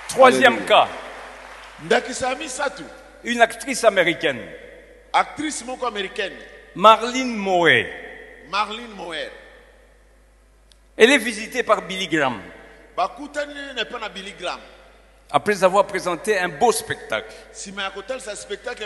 Troisième 0.08 0.66
cas, 0.66 0.88
une 3.24 3.42
actrice 3.42 3.84
américaine, 3.84 4.39
actrice 5.12 5.64
américaine. 5.86 6.34
Marlene 6.76 7.36
Moe. 7.36 7.86
marlene 8.50 8.94
moer 8.96 9.30
Elle 10.96 11.12
est 11.12 11.18
visitée 11.18 11.64
par 11.64 11.82
Billy 11.82 12.08
Graham. 12.08 12.42
Après 15.30 15.64
avoir 15.64 15.88
présenté 15.88 16.39
un 16.39 16.48
beau 16.48 16.72
spectacle. 16.72 17.34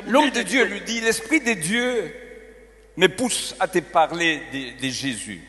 L'homme 0.07 0.31
de 0.31 0.41
Dieu 0.41 0.65
lui 0.65 0.81
dit, 0.81 1.01
l'Esprit 1.01 1.41
de 1.41 1.53
Dieu 1.53 2.24
me 2.97 3.07
pousse 3.07 3.55
à 3.59 3.67
te 3.67 3.79
parler 3.79 4.41
de, 4.51 4.81
de 4.81 4.89
Jésus. 4.89 5.41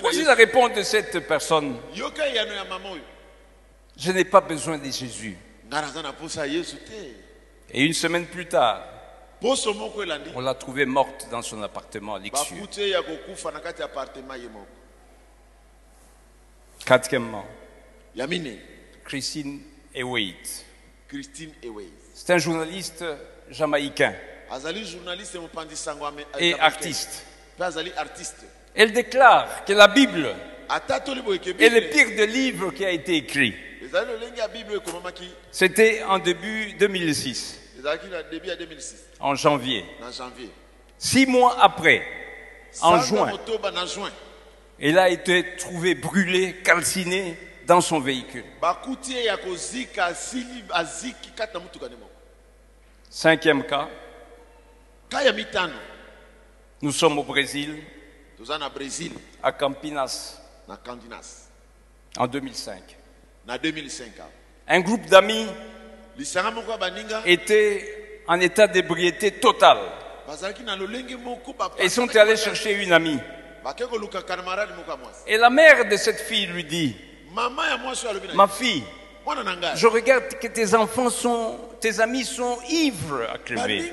Voici 0.00 0.24
la 0.24 0.34
réponse 0.34 0.72
de 0.74 0.82
cette 0.82 1.26
personne? 1.26 1.76
oyo. 1.94 3.02
Je 3.96 4.10
n'ai 4.12 4.24
pas 4.24 4.40
besoin 4.40 4.78
de 4.78 4.90
Jésus. 4.90 5.36
Et 7.70 7.84
une 7.84 7.92
semaine 7.92 8.26
plus 8.26 8.46
tard, 8.46 8.82
on 9.42 10.40
l'a 10.40 10.54
trouvée 10.54 10.86
morte 10.86 11.28
dans 11.30 11.42
son 11.42 11.62
appartement 11.62 12.18
ye 12.18 12.30
moko. 14.48 14.66
Quatrièmement, 16.86 17.44
Christine 19.04 19.60
Ewaite. 19.94 20.64
eway 21.62 21.88
C'est 22.14 22.32
un 22.32 22.38
journaliste 22.38 23.04
jamaïcain 23.50 24.14
et 26.38 26.58
artiste. 26.60 27.24
Elle 28.74 28.92
déclare 28.92 29.64
que 29.64 29.72
la 29.72 29.88
Bible 29.88 30.34
est 30.68 31.68
le 31.68 31.90
pire 31.90 32.16
des 32.16 32.26
livres 32.26 32.70
qui 32.72 32.84
a 32.84 32.90
été 32.90 33.16
écrit. 33.16 33.54
C'était 35.52 36.02
en 36.04 36.18
début 36.18 36.72
2006, 36.72 37.60
ezalaki 37.78 38.08
na 38.08 38.22
début 38.22 38.48
ya 38.48 38.56
2006 38.56 39.04
en 39.20 39.34
janvier. 39.34 39.84
Six 40.98 41.26
mois 41.26 41.56
après, 41.60 42.02
en 42.80 43.00
juin, 43.00 43.30
elle 44.80 44.98
a 44.98 45.08
été 45.08 45.56
trouvée 45.56 45.94
brûlée, 45.94 46.56
calcinée 46.64 47.36
dans 47.66 47.80
son 47.80 48.00
véhicule. 48.00 48.44
Cinquième 53.10 53.64
cas, 53.64 53.88
nous 56.82 56.92
sommes 56.92 57.18
au 57.18 57.22
Brésil, 57.24 57.82
brésil 58.74 59.12
à 59.42 59.52
Campinas, 59.52 60.40
en 62.16 62.26
2005. 62.26 62.96
na 63.46 63.58
2005 63.58 64.18
awa. 64.18 64.30
Un 64.68 64.80
groupe 64.80 65.06
d'amis 65.06 65.46
était 67.26 68.22
en 68.26 68.40
état 68.40 68.66
d'ébriété 68.66 69.32
totale. 69.32 69.78
Ils 71.82 71.90
sont 71.90 72.16
allés 72.16 72.36
chercher 72.36 72.82
une 72.82 72.92
amie. 72.92 73.18
Et 75.26 75.36
la 75.36 75.50
mère 75.50 75.88
de 75.88 75.96
cette 75.96 76.20
fille 76.20 76.46
lui 76.46 76.64
dit, 76.64 76.96
ma 78.34 78.48
fille, 78.48 78.84
je 79.74 79.86
regarde 79.86 80.34
que 80.40 80.46
tes 80.48 80.74
enfants 80.74 81.10
sont, 81.10 81.58
tes 81.80 82.00
amis 82.00 82.24
sont 82.24 82.58
ivres 82.68 83.26
à 83.32 83.38
crever. 83.38 83.92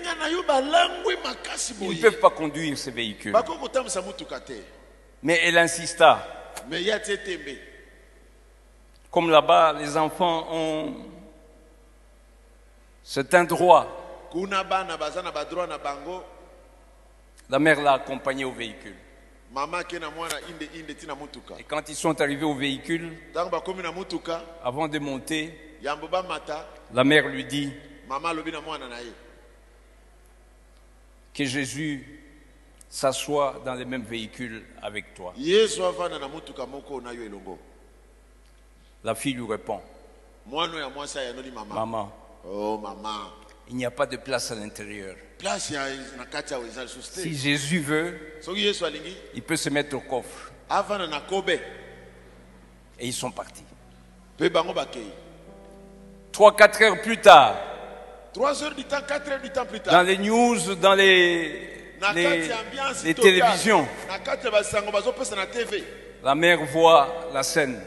Ils 1.82 1.88
ne 1.90 2.02
peuvent 2.02 2.20
pas 2.20 2.30
conduire 2.30 2.78
ces 2.78 2.92
véhicules. 2.92 3.36
Mais 5.24 5.40
elle 5.44 5.58
insista. 5.58 6.28
Comme 9.10 9.30
là-bas, 9.30 9.74
les 9.74 9.98
enfants 9.98 10.48
ont 10.52 10.96
certains 13.04 13.44
droits. 13.44 13.88
La 17.50 17.60
mère 17.60 17.82
l'a 17.82 17.94
accompagné 17.94 18.46
au 18.46 18.52
véhicule. 18.52 18.96
Et 21.60 21.64
quand 21.68 21.90
ils 21.90 21.96
sont 21.96 22.22
arrivés 22.22 22.46
au 22.46 22.56
véhicule, 22.56 23.18
avant 24.64 24.88
de 24.88 25.00
monter, 25.00 25.78
la 26.94 27.04
mère 27.04 27.28
lui 27.28 27.44
dit 27.46 27.70
que 31.34 31.44
Jésus 31.46 32.22
s'assoit 32.90 33.62
dans 33.66 33.76
le 33.76 33.86
même 33.86 34.04
véhicule 34.04 34.64
avec 34.82 35.14
toi. 35.14 35.34
La 39.04 39.16
fille 39.16 39.34
lui 39.34 39.48
répond, 39.48 39.82
maman, 41.74 42.12
oh 42.46 42.78
mama. 42.78 43.32
Il 43.70 43.76
n'y 43.76 43.86
a 43.86 43.92
pas 43.92 44.06
de 44.06 44.18
place 44.18 44.52
à 44.52 44.56
l'intérieur. 44.56 45.16
Si 47.02 47.36
Jésus 47.36 47.80
veut, 47.80 48.18
il 49.34 49.42
peut 49.42 49.56
se 49.56 49.70
mettre 49.70 49.96
au 49.96 50.02
coffre. 50.02 50.52
Et 53.00 53.08
ils 53.08 53.14
sont 53.14 53.32
partis. 53.32 53.64
mpe 54.40 54.50
bango 54.52 54.74
bakei 54.74 55.06
Trois, 56.32 56.56
quatre 56.56 56.82
heures 56.82 57.02
plus 57.02 57.18
tard, 57.20 57.56
3 58.34 58.64
heures 58.64 58.76
du 58.76 58.84
temps 58.86 59.02
4 59.06 59.30
heures 59.32 59.42
du 59.42 59.50
temps 59.50 59.66
plus 59.66 59.80
dans 59.80 59.92
tard 59.92 60.04
les 60.04 60.18
news, 60.18 60.76
dans 60.76 60.96
les, 60.96 61.94
les, 62.16 62.50
les 63.04 63.14
télévisions, 63.14 63.86
la 66.24 66.36
mère 66.36 66.64
voit 66.66 67.30
la 67.34 67.44
scène. 67.44 67.80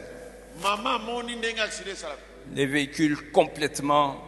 Les 2.53 2.65
véhicules 2.67 3.31
complètement, 3.31 4.23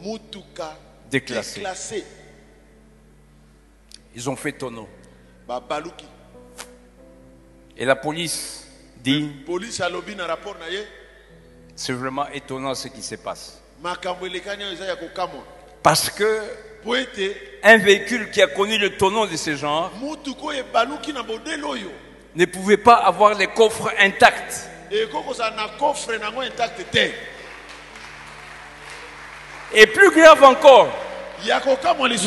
mutuka 0.00 0.78
Déclassé. 1.10 1.56
déclassé 1.56 2.04
ils 4.14 4.28
ont 4.28 4.36
fait 4.36 4.52
tonneau. 4.52 4.88
Et 7.76 7.84
la 7.84 7.96
police 7.96 8.66
dit, 8.96 9.30
c'est 11.76 11.92
vraiment 11.92 12.28
étonnant 12.28 12.74
ce 12.74 12.88
qui 12.88 13.02
se 13.02 13.14
passe. 13.16 13.60
Parce 15.82 16.10
que 16.10 16.42
un 17.62 17.76
véhicule 17.78 18.30
qui 18.30 18.40
a 18.42 18.46
connu 18.46 18.78
le 18.78 18.96
tonneau 18.96 19.26
de 19.26 19.36
ce 19.36 19.56
genre 19.56 19.92
ne 22.34 22.44
pouvait 22.44 22.76
pas 22.76 22.94
avoir 22.94 23.34
les 23.34 23.48
coffres 23.48 23.92
intacts. 23.98 24.68
Et 29.72 29.86
plus 29.86 30.10
grave 30.10 30.42
encore, 30.42 30.88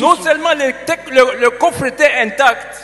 non 0.00 0.16
seulement 0.24 0.52
le, 0.54 0.72
tec- 0.86 1.10
le- 1.10 1.38
le 1.40 1.50
coffre 1.50 1.84
était 1.86 2.10
intact, 2.20 2.76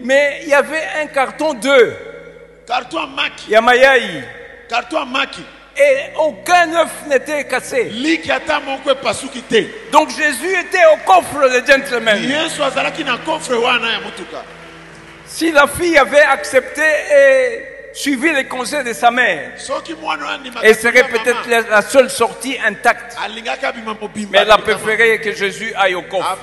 mais 0.00 0.40
il 0.42 0.48
y 0.48 0.54
avait 0.54 0.82
un 1.02 1.06
carton 1.06 1.54
d'œufs, 1.54 1.94
karton 2.66 3.00
ya 3.00 3.06
maki. 3.06 3.50
Yamayai, 3.50 4.24
karton 4.68 4.98
ya 5.00 5.04
maki. 5.04 5.42
Et 5.76 6.10
aucun 6.18 6.74
œuf 6.74 6.90
n'était 7.08 7.44
cassé. 7.44 7.84
te. 9.42 9.66
Donc 9.92 10.10
Jésus 10.10 10.50
était 10.58 10.84
au 10.92 10.96
coffre, 11.06 11.48
ya 13.92 14.00
motuka. 14.00 14.42
Si 15.26 15.52
la 15.52 15.66
fille 15.68 15.96
avait 15.96 16.20
accepté 16.22 16.82
et 16.82 17.64
suivi 17.92 18.32
les 18.32 18.46
conseils 18.46 18.84
de 18.84 18.92
sa 18.92 19.10
mère, 19.10 19.52
elle 20.62 20.74
serait 20.76 21.08
peut-être 21.08 21.48
la, 21.48 21.60
la 21.62 21.82
seule 21.82 22.08
sortie 22.10 22.56
intacte. 22.58 23.16
Mais 24.30 24.38
elle 24.38 24.50
a 24.50 24.58
préféré 24.58 25.20
que 25.20 25.32
Jésus 25.32 25.72
aille 25.74 25.94
au 25.94 26.02
coffre. 26.02 26.38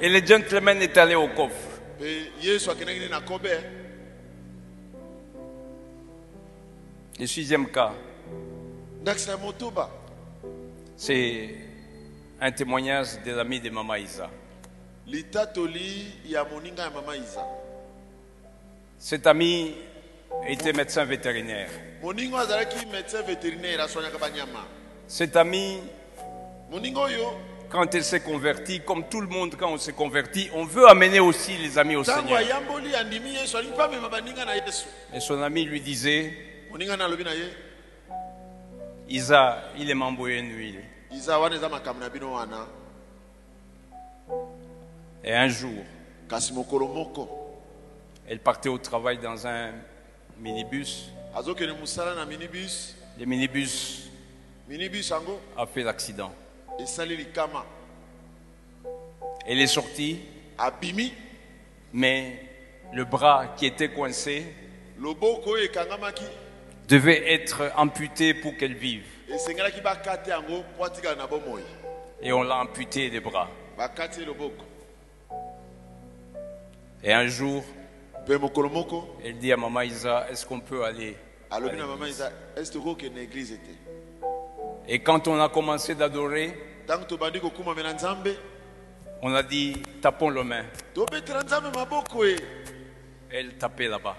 Et 0.00 0.08
le 0.08 0.24
gentleman 0.26 0.80
est 0.82 0.96
allé 0.96 1.14
au 1.14 1.28
coffre. 1.28 1.54
kobe 3.20 3.46
Le 7.18 7.26
sixième 7.26 7.68
cas, 7.70 7.92
c'est 10.96 11.54
un 12.40 12.50
témoignage 12.52 13.18
des 13.24 13.38
amis 13.38 13.60
de 13.60 13.70
Mama 13.70 13.98
Isa. 13.98 14.28
Cet 19.02 19.26
ami 19.26 19.74
était 20.46 20.72
médecin 20.72 21.04
vétérinaire. 21.04 21.68
moninga 22.00 22.36
oyo 22.36 22.44
azalaki 22.44 22.86
médecin 22.86 23.22
vétérinaire 23.22 23.80
aswanyaka 23.80 24.16
banyama 24.16 24.64
Cet 25.08 25.34
ami, 25.34 25.80
moninga 26.70 27.00
oyo 27.00 27.26
quand 27.68 27.92
il 27.94 28.04
s'est 28.04 28.20
converti, 28.20 28.80
comme 28.82 29.08
tout 29.08 29.20
le 29.20 29.26
monde 29.26 29.56
quand 29.58 29.72
on 29.72 29.76
s'est 29.76 29.92
converti, 29.92 30.48
on 30.54 30.64
veut 30.64 30.86
amener 30.88 31.18
aussi 31.18 31.56
les 31.58 31.78
amis 31.78 31.96
au 31.96 32.02
ntango 32.02 32.20
Seigneur. 32.28 32.38
ayamboli 32.38 32.94
andimi 32.94 33.34
yesu 33.34 33.56
alingi 33.56 33.74
mpe 33.74 33.82
amema 33.82 34.08
baninga 34.08 34.44
na 34.44 34.54
yesu 34.54 34.86
Et 35.12 35.18
son 35.18 35.42
ami 35.42 35.64
lui 35.64 35.80
disait, 35.80 36.32
moninga 36.70 36.96
na 36.96 37.06
alobi 37.06 37.24
na 37.24 37.34
ye 37.34 37.48
Isa, 39.08 39.64
il 39.76 39.90
est 39.90 39.94
une 39.94 40.52
huile. 40.56 40.84
iza 41.10 41.40
wana 41.40 41.56
eza 41.56 41.68
makambo 41.68 41.98
na 42.00 42.08
bino 42.08 42.34
wana 42.34 42.68
Et 45.24 45.34
un 45.34 45.48
jour, 45.48 45.82
kasi 46.28 46.52
mokolo 46.52 46.86
moko 46.86 47.41
elle 48.32 48.40
partait 48.40 48.70
au 48.70 48.78
travail 48.78 49.18
dans 49.18 49.46
un 49.46 49.72
minibus. 50.38 51.10
Le 53.18 53.26
minibus 53.26 54.08
a 55.54 55.66
fait 55.66 55.82
l'accident. 55.82 56.32
Elle 59.46 59.60
est 59.60 59.66
sortie, 59.66 60.20
mais 61.92 62.40
le 62.94 63.04
bras 63.04 63.48
qui 63.54 63.66
était 63.66 63.90
coincé 63.90 64.46
ekangamaki 65.62 66.24
devait 66.88 67.34
être 67.34 67.70
amputé 67.76 68.32
pour 68.32 68.56
qu'elle 68.56 68.76
vive. 68.76 69.04
Et 72.22 72.32
on 72.32 72.42
l'a 72.42 72.56
amputé 72.56 73.10
des 73.10 73.20
bras. 73.20 73.50
Et 77.04 77.12
un 77.12 77.26
jour, 77.26 77.62
elle 79.24 79.38
dit 79.38 79.52
à 79.52 79.56
Maman 79.56 79.80
Isa, 79.82 80.26
est-ce 80.30 80.46
qu'on 80.46 80.60
peut 80.60 80.84
aller 80.84 81.16
Et 84.88 85.00
quand 85.00 85.28
on 85.28 85.40
a 85.40 85.48
commencé 85.48 85.94
d'adorer, 85.94 86.56
on 89.22 89.34
a 89.34 89.42
dit, 89.42 89.74
tapons 90.00 90.30
le 90.30 90.44
main. 90.44 90.64
e. 92.24 92.36
Elle 93.30 93.56
tapait 93.58 93.88
là-bas. 93.88 94.16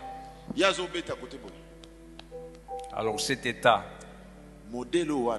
Alors 2.93 3.19
cet 3.19 3.45
état, 3.45 3.83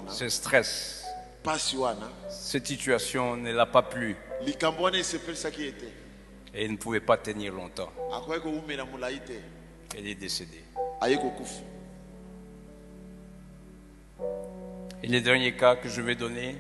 ce 0.09 0.29
stress, 0.29 1.05
cette 2.31 2.67
situation 2.67 3.37
ne 3.37 3.53
l'a 3.53 3.67
pas 3.67 3.83
plu. 3.83 4.17
Et 6.55 6.65
elle 6.65 6.73
ne 6.73 6.77
pouvait 6.77 7.01
pas 7.01 7.17
tenir 7.17 7.53
longtemps. 7.53 7.91
Elle 9.97 10.07
est 10.07 10.15
kokufa 11.17 11.63
Et 15.03 15.09
le 15.09 15.21
dernier 15.21 15.57
cas 15.57 15.77
que 15.77 15.89
je 15.89 16.01
vais 16.01 16.15
donner, 16.15 16.57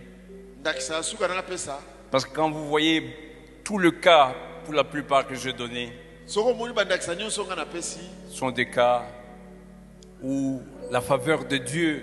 parce 2.10 2.24
que 2.24 2.34
quand 2.34 2.50
vous 2.50 2.66
voyez 2.66 3.14
tout 3.62 3.78
le 3.78 3.90
cas, 3.90 4.34
pour 4.64 4.74
la 4.74 4.84
plupart 4.84 5.26
que 5.26 5.34
nga 5.34 5.52
napesi 7.56 8.00
sont 8.30 8.50
des 8.50 8.70
cas 8.70 9.04
où 10.22 10.62
la 10.90 11.02
faveur 11.02 11.44
de 11.44 11.58
Dieu 11.58 12.02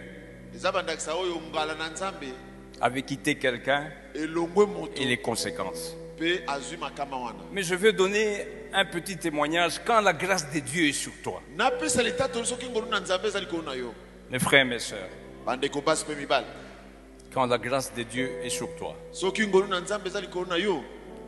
avait 2.81 3.01
quitté 3.01 3.35
quelqu'un 3.35 3.89
et 4.15 5.05
les 5.05 5.17
conséquences. 5.17 5.95
Mais 7.51 7.63
je 7.63 7.75
veux 7.75 7.93
donner 7.93 8.45
un 8.73 8.85
petit 8.85 9.17
témoignage. 9.17 9.81
Quand 9.85 10.01
la 10.01 10.13
grâce 10.13 10.51
de 10.51 10.59
Dieu 10.59 10.87
est 10.87 10.93
sur 10.93 11.11
toi. 11.23 11.41
Mes 14.29 14.39
frères, 14.39 14.65
mes 14.65 14.79
sœurs, 14.79 15.09
quand 17.33 17.45
la 17.47 17.57
grâce 17.57 17.93
de 17.93 18.03
Dieu 18.03 18.29
est 18.43 18.49
sur 18.49 18.75
toi, 18.75 18.95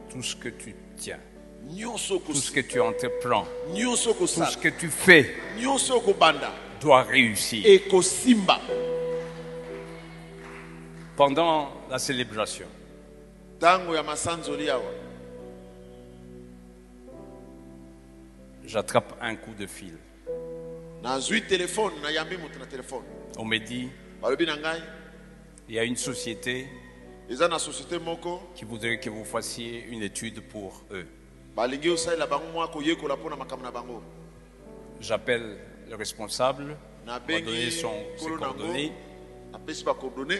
tout 0.09 0.21
ce 0.23 0.35
que 0.35 0.49
tu 0.49 0.75
tiens, 0.97 1.19
tout 2.33 2.33
ce 2.35 2.51
que 2.51 2.59
tu 2.61 2.79
entreprends, 2.79 3.47
tout 3.73 3.95
ce 4.51 4.57
que 4.57 4.69
tu 4.69 4.89
fais 4.89 5.33
doit 6.79 7.03
réussir. 7.03 7.63
Pendant 11.15 11.69
la 11.89 11.99
célébration, 11.99 12.65
ntango 13.63 13.95
ya 13.95 14.03
masanzoli 14.03 14.69
awa 14.69 14.91
j'attrape 18.65 19.13
un 19.21 19.35
coup 19.37 19.53
de 19.57 19.65
fil. 19.67 19.97
nazwi 21.01 21.41
telefone 21.41 21.93
nayambi 22.01 22.37
moto 22.37 22.59
na 22.59 22.65
telefone 22.65 23.05
On 23.37 23.45
me 23.45 23.57
dit, 23.59 23.87
balobi 24.21 24.45
na 24.45 24.57
ngai 24.57 24.81
il 25.69 25.75
y 25.75 25.79
a 25.79 25.85
une 25.85 25.95
société 25.95 26.67
eza 27.29 27.47
na 27.47 27.57
société 27.57 27.99
moko 27.99 28.41
qui 28.53 28.65
voudrait 28.65 28.99
que 28.99 29.09
vous 29.09 29.23
fassiez 29.23 29.85
une 29.89 30.03
étude 30.03 30.41
pour 30.41 30.83
eux. 30.91 31.07
balingi 31.55 31.89
osalela 31.89 32.27
bango 32.27 32.51
mwa 32.53 32.67
koyekola 32.67 33.15
mpona 33.15 33.37
makambo 33.37 33.63
na 33.63 33.71
bango 33.71 34.03
J'appelle 34.99 35.57
le 35.89 35.95
responsable, 35.95 36.75
nabengi 37.05 37.81
nkolo 37.81 38.37
nango 38.39 38.57
coordonnées. 38.57 38.91
napesi 39.53 39.85
bacoordonné 39.85 40.35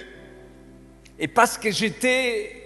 Et 1.20 1.30
parce 1.30 1.58
que 1.58 1.72
j'étais 1.72 2.63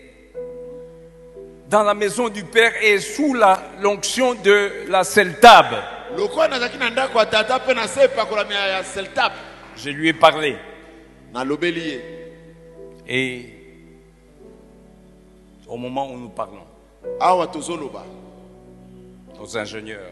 dans 1.70 1.84
la 1.84 1.93
maison 1.93 2.30
du 2.30 2.43
Père 2.43 2.72
et 2.82 2.99
sous 2.99 3.34
la 3.34 3.61
l'onction 3.82 4.34
de 4.36 4.86
la 4.88 5.03
Celtab, 5.03 5.65
lokola 6.18 6.47
nazalaki 6.47 6.78
na 6.78 6.89
ndako 6.89 7.20
ya 7.20 7.26
tata 7.26 7.59
mpe 7.59 7.74
na 7.74 7.88
se 7.88 8.03
epakolami 8.03 8.53
ya 8.53 8.68
ya 8.68 8.84
seltap 8.84 9.34
je 9.76 9.89
lui 9.89 10.07
ai 10.09 10.13
parlé. 10.13 10.57
Et 13.07 13.53
au 15.68 15.78
moment 15.78 16.09
où 16.11 16.18
nous 16.18 16.30
parlons, 16.30 16.65
nos 19.39 19.57
ingénieurs, 19.57 20.11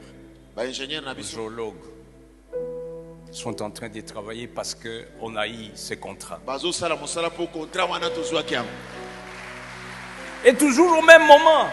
nos 0.55 1.23
géologues 1.23 1.73
sont 3.31 3.61
en 3.61 3.71
train 3.71 3.89
de 3.89 4.01
travailler 4.01 4.47
parce 4.47 4.75
qu'on 4.75 5.35
a 5.35 5.47
eu 5.47 5.71
ces 5.73 5.97
contrats. 5.97 6.39
Et 10.45 10.53
toujours 10.53 10.99
au 10.99 11.01
même 11.01 11.25
moment, 11.25 11.67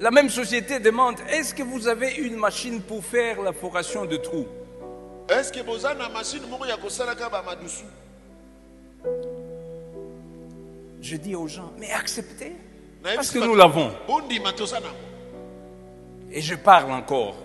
la 0.00 0.10
même 0.10 0.30
société 0.30 0.80
demande, 0.80 1.16
est-ce 1.28 1.54
que 1.54 1.62
vous 1.62 1.86
avez 1.86 2.14
une 2.14 2.36
machine 2.36 2.80
pour 2.80 3.04
faire 3.04 3.42
la 3.42 3.52
foration 3.52 4.06
de 4.06 4.16
trous? 4.16 4.46
estce 5.28 5.62
boza 5.62 5.94
na 5.94 6.08
mashine 6.08 6.46
moko 6.46 6.64
ya 6.66 6.78
kosalaka 6.78 7.28
bamadusu 7.28 7.84
Je 11.02 11.16
dis 11.16 11.36
aux 11.36 11.46
gens, 11.46 11.72
mais 11.78 11.90
acceptez, 11.92 12.56
parce 13.02 13.30
que 13.30 13.38
nous 13.38 13.54
l'avons. 13.54 13.92
Et 16.32 16.40
je 16.40 16.54
parle 16.56 16.90
encore. 16.90 17.36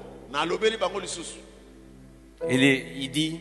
Et 2.49 2.85
il 2.95 3.11
dit, 3.11 3.39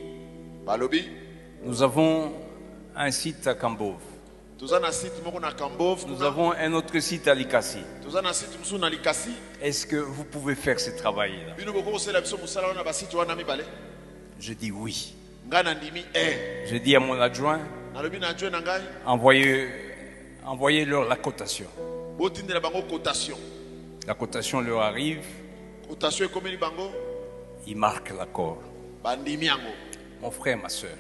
nous 1.64 1.82
avons 1.82 2.32
un 2.94 3.10
site 3.10 3.46
à 3.46 3.54
Kambov. 3.54 4.11
Nous 4.62 6.22
avons 6.22 6.52
un 6.52 6.72
autre 6.72 6.96
site 7.00 7.26
à 7.26 7.34
Likasi. 7.34 7.80
Est-ce 9.60 9.86
que 9.86 9.96
vous 9.96 10.22
pouvez 10.22 10.54
faire 10.54 10.78
ce 10.78 10.90
wana 13.16 13.34
mibale? 13.34 13.64
Je 14.38 14.52
dis 14.52 14.70
oui. 14.70 15.14
Je 15.50 16.76
dis 16.76 16.94
à 16.94 17.00
mon 17.00 17.20
adjoint, 17.20 17.58
ngai. 18.60 18.82
envoyez, 19.04 19.68
envoyez-leur 20.46 21.08
la 21.08 21.16
cotation. 21.16 21.66
La 24.06 24.14
cotation 24.14 24.60
leur 24.60 24.82
arrive, 24.82 25.24
ils 27.66 27.76
marquent 27.76 28.16
l'accord. 28.16 28.62
Mon 30.20 30.30
frère, 30.30 30.56
ma 30.56 30.68
soeur, 30.68 30.96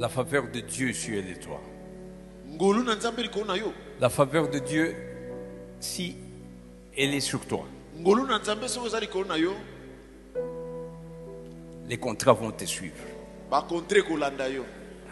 la 0.00 0.08
faveur 0.08 0.44
de 0.50 0.60
Dieu 0.60 0.92
sur 0.94 1.14
elle 1.18 1.28
et 1.30 1.38
toi. 1.38 1.60
La 4.00 4.08
faveur 4.08 4.48
de 4.48 4.58
Dieu, 4.58 4.94
si 5.78 6.16
elle 6.96 7.14
est 7.14 7.20
sur 7.20 7.40
toi, 7.46 7.64
les 11.88 11.96
contrats 11.98 12.32
vont 12.32 12.50
te 12.50 12.64
suivre. 12.64 12.94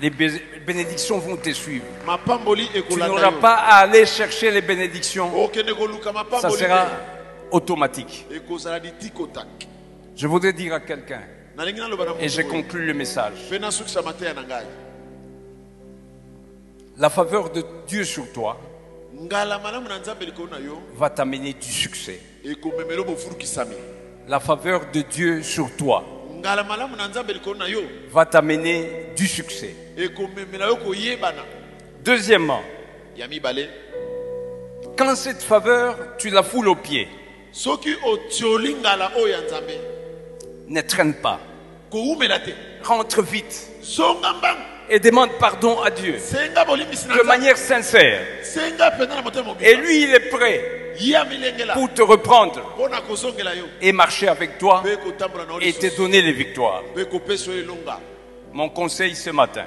Les 0.00 0.10
bé- 0.10 0.40
bénédictions 0.66 1.18
vont 1.18 1.36
te 1.36 1.50
suivre. 1.52 1.84
Tu 2.82 2.94
n'auras 3.08 3.30
pas 3.40 3.54
à 3.56 3.74
aller 3.80 4.06
chercher 4.06 4.50
les 4.52 4.62
bénédictions. 4.62 5.28
Ça 6.40 6.48
sera 6.50 6.86
automatique. 7.50 8.26
Je 10.16 10.26
voudrais 10.26 10.52
dire 10.52 10.72
à 10.74 10.80
quelqu'un, 10.80 11.22
et 12.20 12.28
je 12.28 12.42
conclue 12.42 12.86
le 12.86 12.94
message, 12.94 13.32
la 16.96 17.10
faveur 17.10 17.50
de 17.50 17.64
Dieu 17.86 18.04
sur 18.04 18.30
toi 18.32 18.56
va 20.96 21.10
t'amener 21.10 21.52
du 21.54 21.70
succès. 21.72 22.20
La 24.28 24.40
faveur 24.40 24.90
de 24.92 25.00
Dieu 25.02 25.42
sur 25.42 25.74
toi 25.76 26.04
va 28.12 28.26
t'amener 28.26 29.06
du 29.16 29.26
succès. 29.26 29.74
Deuxièmement, 32.04 32.62
quand 34.96 35.14
cette 35.16 35.42
faveur, 35.42 35.96
tu 36.18 36.30
la 36.30 36.42
foules 36.42 36.68
aux 36.68 36.76
pieds, 36.76 37.08
ne 40.68 40.80
traîne 40.82 41.14
pas. 41.14 41.40
Rentre 42.82 43.22
vite. 43.22 43.68
Et 44.90 45.00
demande 45.00 45.30
pardon 45.38 45.80
à 45.82 45.90
Dieu. 45.90 46.14
De 46.14 47.22
manière 47.26 47.56
sincère. 47.56 48.20
Et 49.60 49.74
lui, 49.74 50.02
il 50.04 50.14
est 50.14 50.30
prêt 50.30 50.78
pour 51.74 51.92
te 51.92 52.02
reprendre. 52.02 52.60
Et 53.80 53.92
marcher 53.92 54.28
avec 54.28 54.58
toi 54.58 54.82
et 55.60 55.72
te 55.72 55.96
donner 55.96 56.22
les 56.22 56.32
victoires. 56.32 56.82
Mon 58.52 58.68
conseil 58.70 59.14
ce 59.14 59.30
matin, 59.30 59.66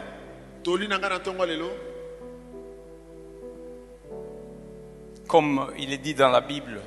comme 5.27 5.71
il 5.77 5.93
est 5.93 5.97
dit 5.97 6.13
dans 6.13 6.29
la 6.29 6.41
Bible, 6.41 6.81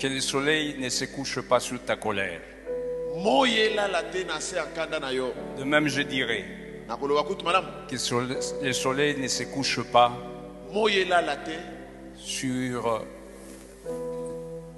que 0.00 0.06
le 0.06 0.20
soleil 0.20 0.76
ne 0.78 0.88
se 0.88 1.04
couche 1.04 1.40
pas 1.42 1.60
sur 1.60 1.78
ta 1.84 1.96
colère. 1.96 2.40
De 5.58 5.64
même, 5.64 5.88
je 5.88 6.00
dirais 6.02 6.44
que 6.88 8.64
le 8.64 8.72
soleil 8.72 9.16
ne 9.20 9.28
se 9.28 9.42
couche 9.44 9.80
pas 9.92 10.12
sur 12.16 12.86
euh, 12.86 12.98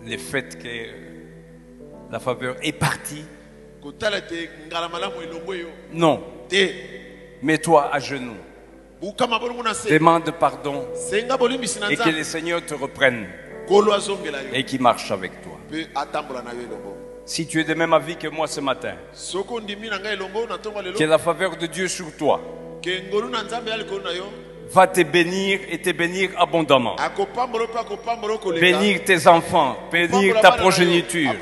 le 0.04 0.16
fait 0.18 0.58
que 0.58 2.10
la 2.10 2.18
faveur 2.18 2.56
est 2.60 2.72
partie. 2.72 3.24
Non, 5.92 6.20
mets-toi 7.42 7.90
à 7.94 7.98
genoux, 8.00 8.36
demande 9.88 10.30
pardon 10.38 10.84
et 11.90 11.96
que 11.96 12.10
le 12.10 12.24
Seigneur 12.24 12.64
te 12.66 12.74
reprenne 12.74 13.26
et 14.52 14.64
qu'il 14.64 14.80
marche 14.80 15.10
avec 15.10 15.32
toi. 15.42 15.58
Si 17.24 17.46
tu 17.46 17.60
es 17.60 17.64
de 17.64 17.74
même 17.74 17.92
avis 17.92 18.16
que 18.16 18.28
moi 18.28 18.46
ce 18.46 18.60
matin, 18.60 18.94
que 20.98 21.04
la 21.04 21.18
faveur 21.18 21.56
de 21.56 21.66
Dieu 21.66 21.88
sur 21.88 22.16
toi 22.16 22.40
va 24.74 24.86
te 24.86 25.02
bénir 25.02 25.60
et 25.70 25.78
te 25.78 25.90
bénir 25.90 26.30
abondamment. 26.38 26.96
Bénir 28.60 29.04
tes 29.04 29.26
enfants, 29.26 29.76
bénir 29.90 30.40
ta 30.40 30.52
progéniture. 30.52 31.32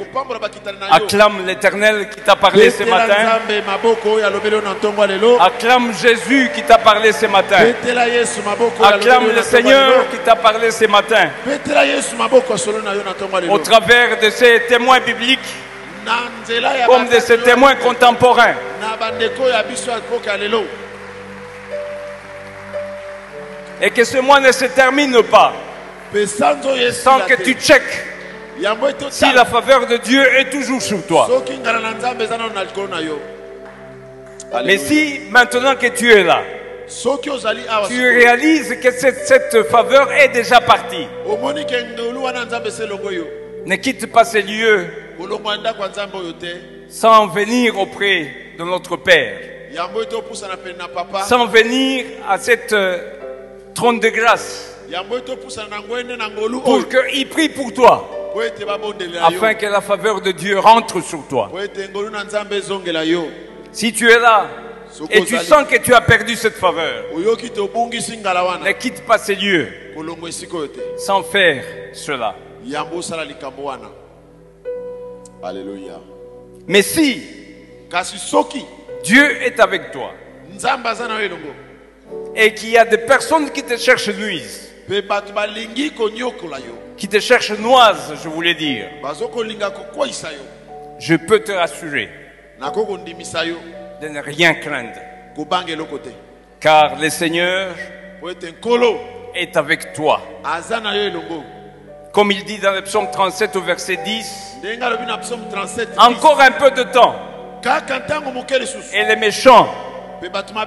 Acclame 0.91 1.47
l'Éternel 1.47 2.11
qui 2.11 2.21
t'a 2.21 2.37
parlé 2.37 2.71
ce 2.71 2.83
matin. 2.85 3.41
Acclame 5.41 5.93
Jésus 5.95 6.51
qui 6.55 6.63
t'a 6.63 6.79
parlé 6.79 7.13
ce 7.13 7.27
matin. 7.27 7.73
Acclame 8.83 9.29
le 9.35 9.43
Seigneur 9.43 10.09
qui 10.11 10.19
t'a 10.19 10.37
parlé 10.37 10.71
ce 10.71 10.87
matin. 10.87 11.31
Au 13.49 13.59
travers 13.59 14.19
de 14.21 14.31
ces 14.31 14.63
témoins 14.69 15.01
bibliques, 15.01 15.39
comme 16.87 17.09
de 17.09 17.21
ces 17.21 17.39
témoins 17.39 17.75
contemporains, 17.77 18.55
et 23.81 23.91
que 23.91 24.05
ce 24.05 24.19
mois 24.19 24.41
ne 24.41 24.53
se 24.53 24.67
termine 24.67 25.23
pas. 25.23 25.53
Sans 26.27 27.21
que 27.21 27.43
tu 27.43 27.55
checkes 27.55 28.11
yango 28.61 28.89
ete 28.89 29.11
si 29.11 29.33
la 29.33 29.45
faveur 29.45 29.87
de 29.87 29.97
Dieu 29.97 30.23
est 30.39 30.51
toujours 30.51 30.83
sur 30.83 31.05
toi. 31.07 31.29
Mais 34.65 34.79
si 34.79 35.21
maintenant 35.31 35.75
que 35.77 35.87
tu 35.89 36.13
es 36.13 36.25
là, 36.25 36.43
tu 37.89 38.03
réalises 38.03 38.77
que 38.83 38.91
cette, 38.91 39.27
cette 39.27 39.63
faveur 39.69 40.13
est 40.13 40.29
déjà 40.29 40.61
partie, 40.61 41.07
ne 43.67 43.77
quitte 43.77 44.11
pas 44.11 44.25
oyo 44.35 46.33
te. 46.41 46.47
sans 46.89 47.27
venir 47.29 47.79
auprès 47.79 48.35
de 48.59 48.65
notre 48.65 48.97
Père, 48.97 49.39
papa. 50.93 51.23
Sans 51.23 51.47
venir 51.47 52.05
à 52.29 52.39
cette 52.39 52.73
euh, 52.73 53.20
trône 53.75 54.01
de 54.01 54.09
grâce. 54.09 54.77
Pour 56.65 56.89
qu'il 56.89 57.29
prie 57.29 57.49
pour 57.49 57.73
toi, 57.73 58.09
afin 59.23 59.55
que 59.55 59.67
la 59.67 59.81
faveur 59.81 60.21
de 60.21 60.33
Dieu 60.33 60.59
rentre 60.59 61.01
sur 61.03 61.27
toi. 61.29 61.51
Si 63.73 63.93
tu 63.93 64.11
es 64.11 64.19
là 64.19 64.47
et 65.11 65.25
tu 65.25 65.37
sens 65.39 65.67
que 65.69 65.77
tu 65.77 65.95
as 65.95 66.01
perdu 66.01 66.35
cette 66.35 66.57
faveur, 66.57 67.05
ne 67.15 68.73
quitte 68.73 69.05
pas 69.07 69.19
ces 69.19 69.35
lieux 69.37 69.69
sans 70.97 71.23
faire 71.23 71.65
cela. 71.93 72.35
aleluya 75.43 76.01
Mais 76.67 76.83
si 76.83 77.23
Dieu 79.03 79.43
est 79.43 79.59
avec 79.61 79.91
toi 79.93 80.13
et 82.35 82.55
qu'il 82.55 82.71
y 82.71 82.79
a 82.79 82.85
des 82.85 82.99
personnes 82.99 83.51
qui 83.51 83.63
te 83.63 83.77
cherchent 83.77 84.09
nuisent, 84.09 84.71
qui 86.97 87.09
te 87.09 87.21
cherchent 87.21 87.59
noise, 87.59 88.15
je 88.23 88.29
voulais 88.29 88.55
dire, 88.55 88.89
je 90.99 91.15
peux 91.17 91.41
te 91.41 91.53
rassurer. 91.53 92.11
De 92.61 94.09
ne 94.09 94.21
rien 94.21 94.55
craindre, 94.55 94.99
car 96.59 96.97
le 96.99 97.11
Seigneur 97.11 97.75
est 99.35 99.57
avec 99.57 99.93
toi. 99.93 100.23
Comme 102.13 102.33
il 102.33 102.45
dit 102.45 102.59
dans 102.59 102.73
le 102.73 102.83
psaume 102.83 103.09
37 103.11 103.57
au 103.57 103.61
verset 103.61 103.97
10, 104.05 104.57
ndenge 104.63 104.83
alobi 104.83 105.07
na 105.07 105.19
psaume 105.19 105.49
37 105.49 105.91
encore 105.97 106.41
un 106.41 106.51
peu 106.51 106.71
de 106.73 106.83
temps. 106.83 107.15
Et 108.93 109.05
les 109.05 109.17
méchants, 109.17 109.69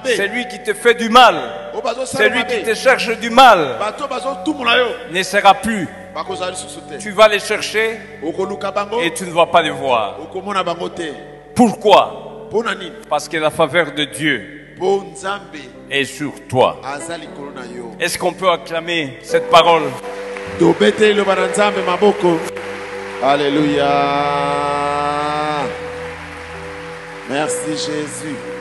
c'est 0.06 0.28
lui 0.28 0.48
qui 0.48 0.62
te 0.62 0.74
fait 0.74 0.94
du 0.96 1.10
mal, 1.10 1.36
oyo 1.74 1.82
bazosala 1.82 2.06
c'est 2.06 2.30
lui 2.30 2.46
qui 2.46 2.64
te 2.64 2.74
cherche 2.74 3.18
du 3.20 3.30
mal, 3.30 3.78
ne 5.12 5.24
sera 5.24 5.54
plus. 5.54 5.88
Tu 7.00 7.12
vas 7.12 7.28
les 7.28 7.40
chercher 7.40 8.00
et 9.02 9.14
tu 9.14 9.24
ne 9.26 9.32
vas 9.32 9.48
pas 9.48 9.62
les 9.62 9.72
voir. 9.72 10.18
Pourquoi? 11.56 12.50
Parce 13.10 13.28
que 13.28 13.38
la 13.38 13.50
faveur 13.50 13.92
de 13.94 14.06
Dieu 14.06 14.76
est 15.90 16.06
sur 16.06 16.34
toi. 16.48 16.80
Est-ce 18.00 18.18
qu'on 18.18 18.34
peut 18.34 18.50
acclamer 18.50 19.18
cette 19.24 19.50
parole? 19.50 19.84
Alleluya 23.24 23.88
merci 27.30 27.72
jésus 27.72 28.53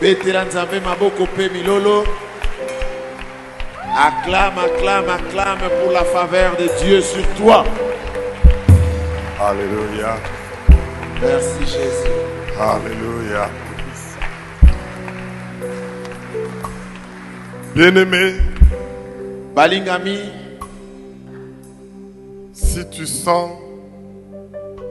betela 0.00 0.44
nzambe 0.44 0.80
maboko 0.80 1.22
mpe 1.24 1.48
milolo 1.48 2.06
acclame 3.96 4.58
acclame 4.58 5.10
acclame 5.10 5.68
pour 5.80 5.92
la 5.92 6.04
faveur 6.04 6.56
de 6.56 6.68
dieu 6.84 7.00
sur 7.00 7.26
toi 7.38 7.64
Alléluia. 9.40 10.16
merci 11.20 11.60
jésus 11.60 12.16
Alléluia. 12.58 13.50
Bien-aimé, 17.74 18.36
balingami 19.54 20.32
si 22.54 22.88
tu 22.88 23.06
sens 23.06 23.50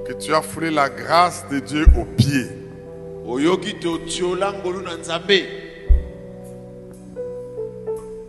que 0.07 0.13
tu 0.13 0.31
as 0.35 0.43
foulé 0.43 0.69
la 0.69 0.87
grâce 0.89 1.43
de 1.49 1.57
Dieu 1.57 1.87
aux 1.97 2.05
pieds, 2.05 2.47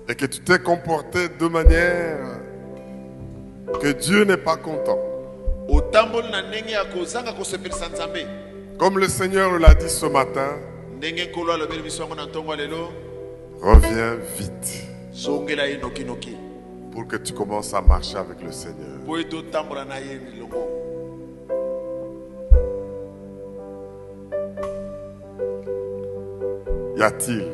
et 0.09 0.15
que 0.15 0.27
tu 0.27 0.41
t'es 0.41 0.59
comporté 0.59 1.29
de 1.29 1.49
manière 1.49 2.41
que 3.83 3.89
Dieu 3.93 4.25
n'est 4.25 4.37
pas 4.37 4.57
content, 4.57 4.99
comme 8.79 8.99
le 8.99 9.09
Seigneur 9.09 9.59
l'a 9.59 9.75
dit 9.75 9.89
ce 9.91 10.07
matin, 10.07 10.59
reviens 13.61 14.17
vite 14.39 14.85
pour 16.93 17.07
que 17.07 17.17
tu 17.17 17.33
commences 17.35 17.75
à 17.75 17.81
marcher 17.83 18.17
avec 18.17 18.41
le 18.43 18.53
Seigneur. 18.53 19.01
Y 26.97 27.03
a-t-il 27.03 27.45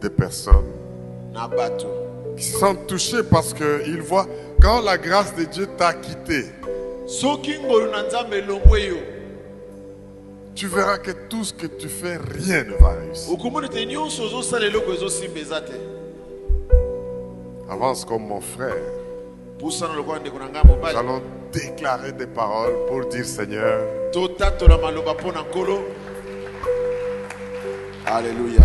des 0.00 0.10
personnes 0.10 0.72
qui 2.36 2.44
sont 2.44 2.74
touchées 2.88 3.22
parce 3.22 3.54
qu'ils 3.54 4.02
voient 4.02 4.26
quand 4.60 4.80
la 4.82 4.98
grâce 4.98 5.34
de 5.36 5.44
Dieu 5.44 5.68
t'a 5.78 5.92
quitté, 5.94 6.46
tu 10.56 10.66
verras 10.68 10.98
que 10.98 11.10
tout 11.28 11.44
ce 11.44 11.52
que 11.52 11.66
tu 11.66 11.88
fais, 11.88 12.16
rien 12.16 12.64
ne 12.64 12.74
va 12.74 12.90
réussir. 12.92 13.36
Avance 17.70 18.04
comme 18.04 18.26
mon 18.26 18.40
frère. 18.40 18.74
Nous 19.60 19.84
allons 20.96 21.22
déclarer 21.52 22.12
des 22.12 22.26
paroles 22.26 22.74
pour 22.88 23.06
dire 23.06 23.24
Seigneur, 23.24 23.80
alleluya 28.06 28.60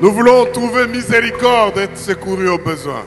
nous 0.00 0.12
voulons 0.12 0.44
trouver 0.52 0.86
miséricorde 0.86 1.78
et 1.78 1.88
secourir 1.96 2.54
aux 2.54 2.58
besoins. 2.58 3.04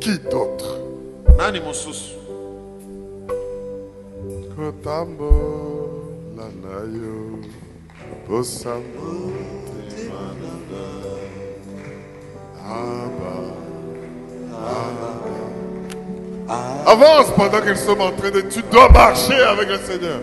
Qui 0.00 0.18
d'autre? 0.30 0.78
Abba, 12.64 13.54
Abba. 14.52 15.67
Avance 16.48 17.30
pendant 17.36 17.60
qu'ils 17.60 17.76
sont 17.76 18.00
en 18.00 18.12
train 18.12 18.30
de... 18.30 18.40
Tu 18.42 18.62
dois 18.70 18.88
marcher 18.88 19.40
avec 19.40 19.68
le 19.68 19.78
Seigneur. 19.78 20.20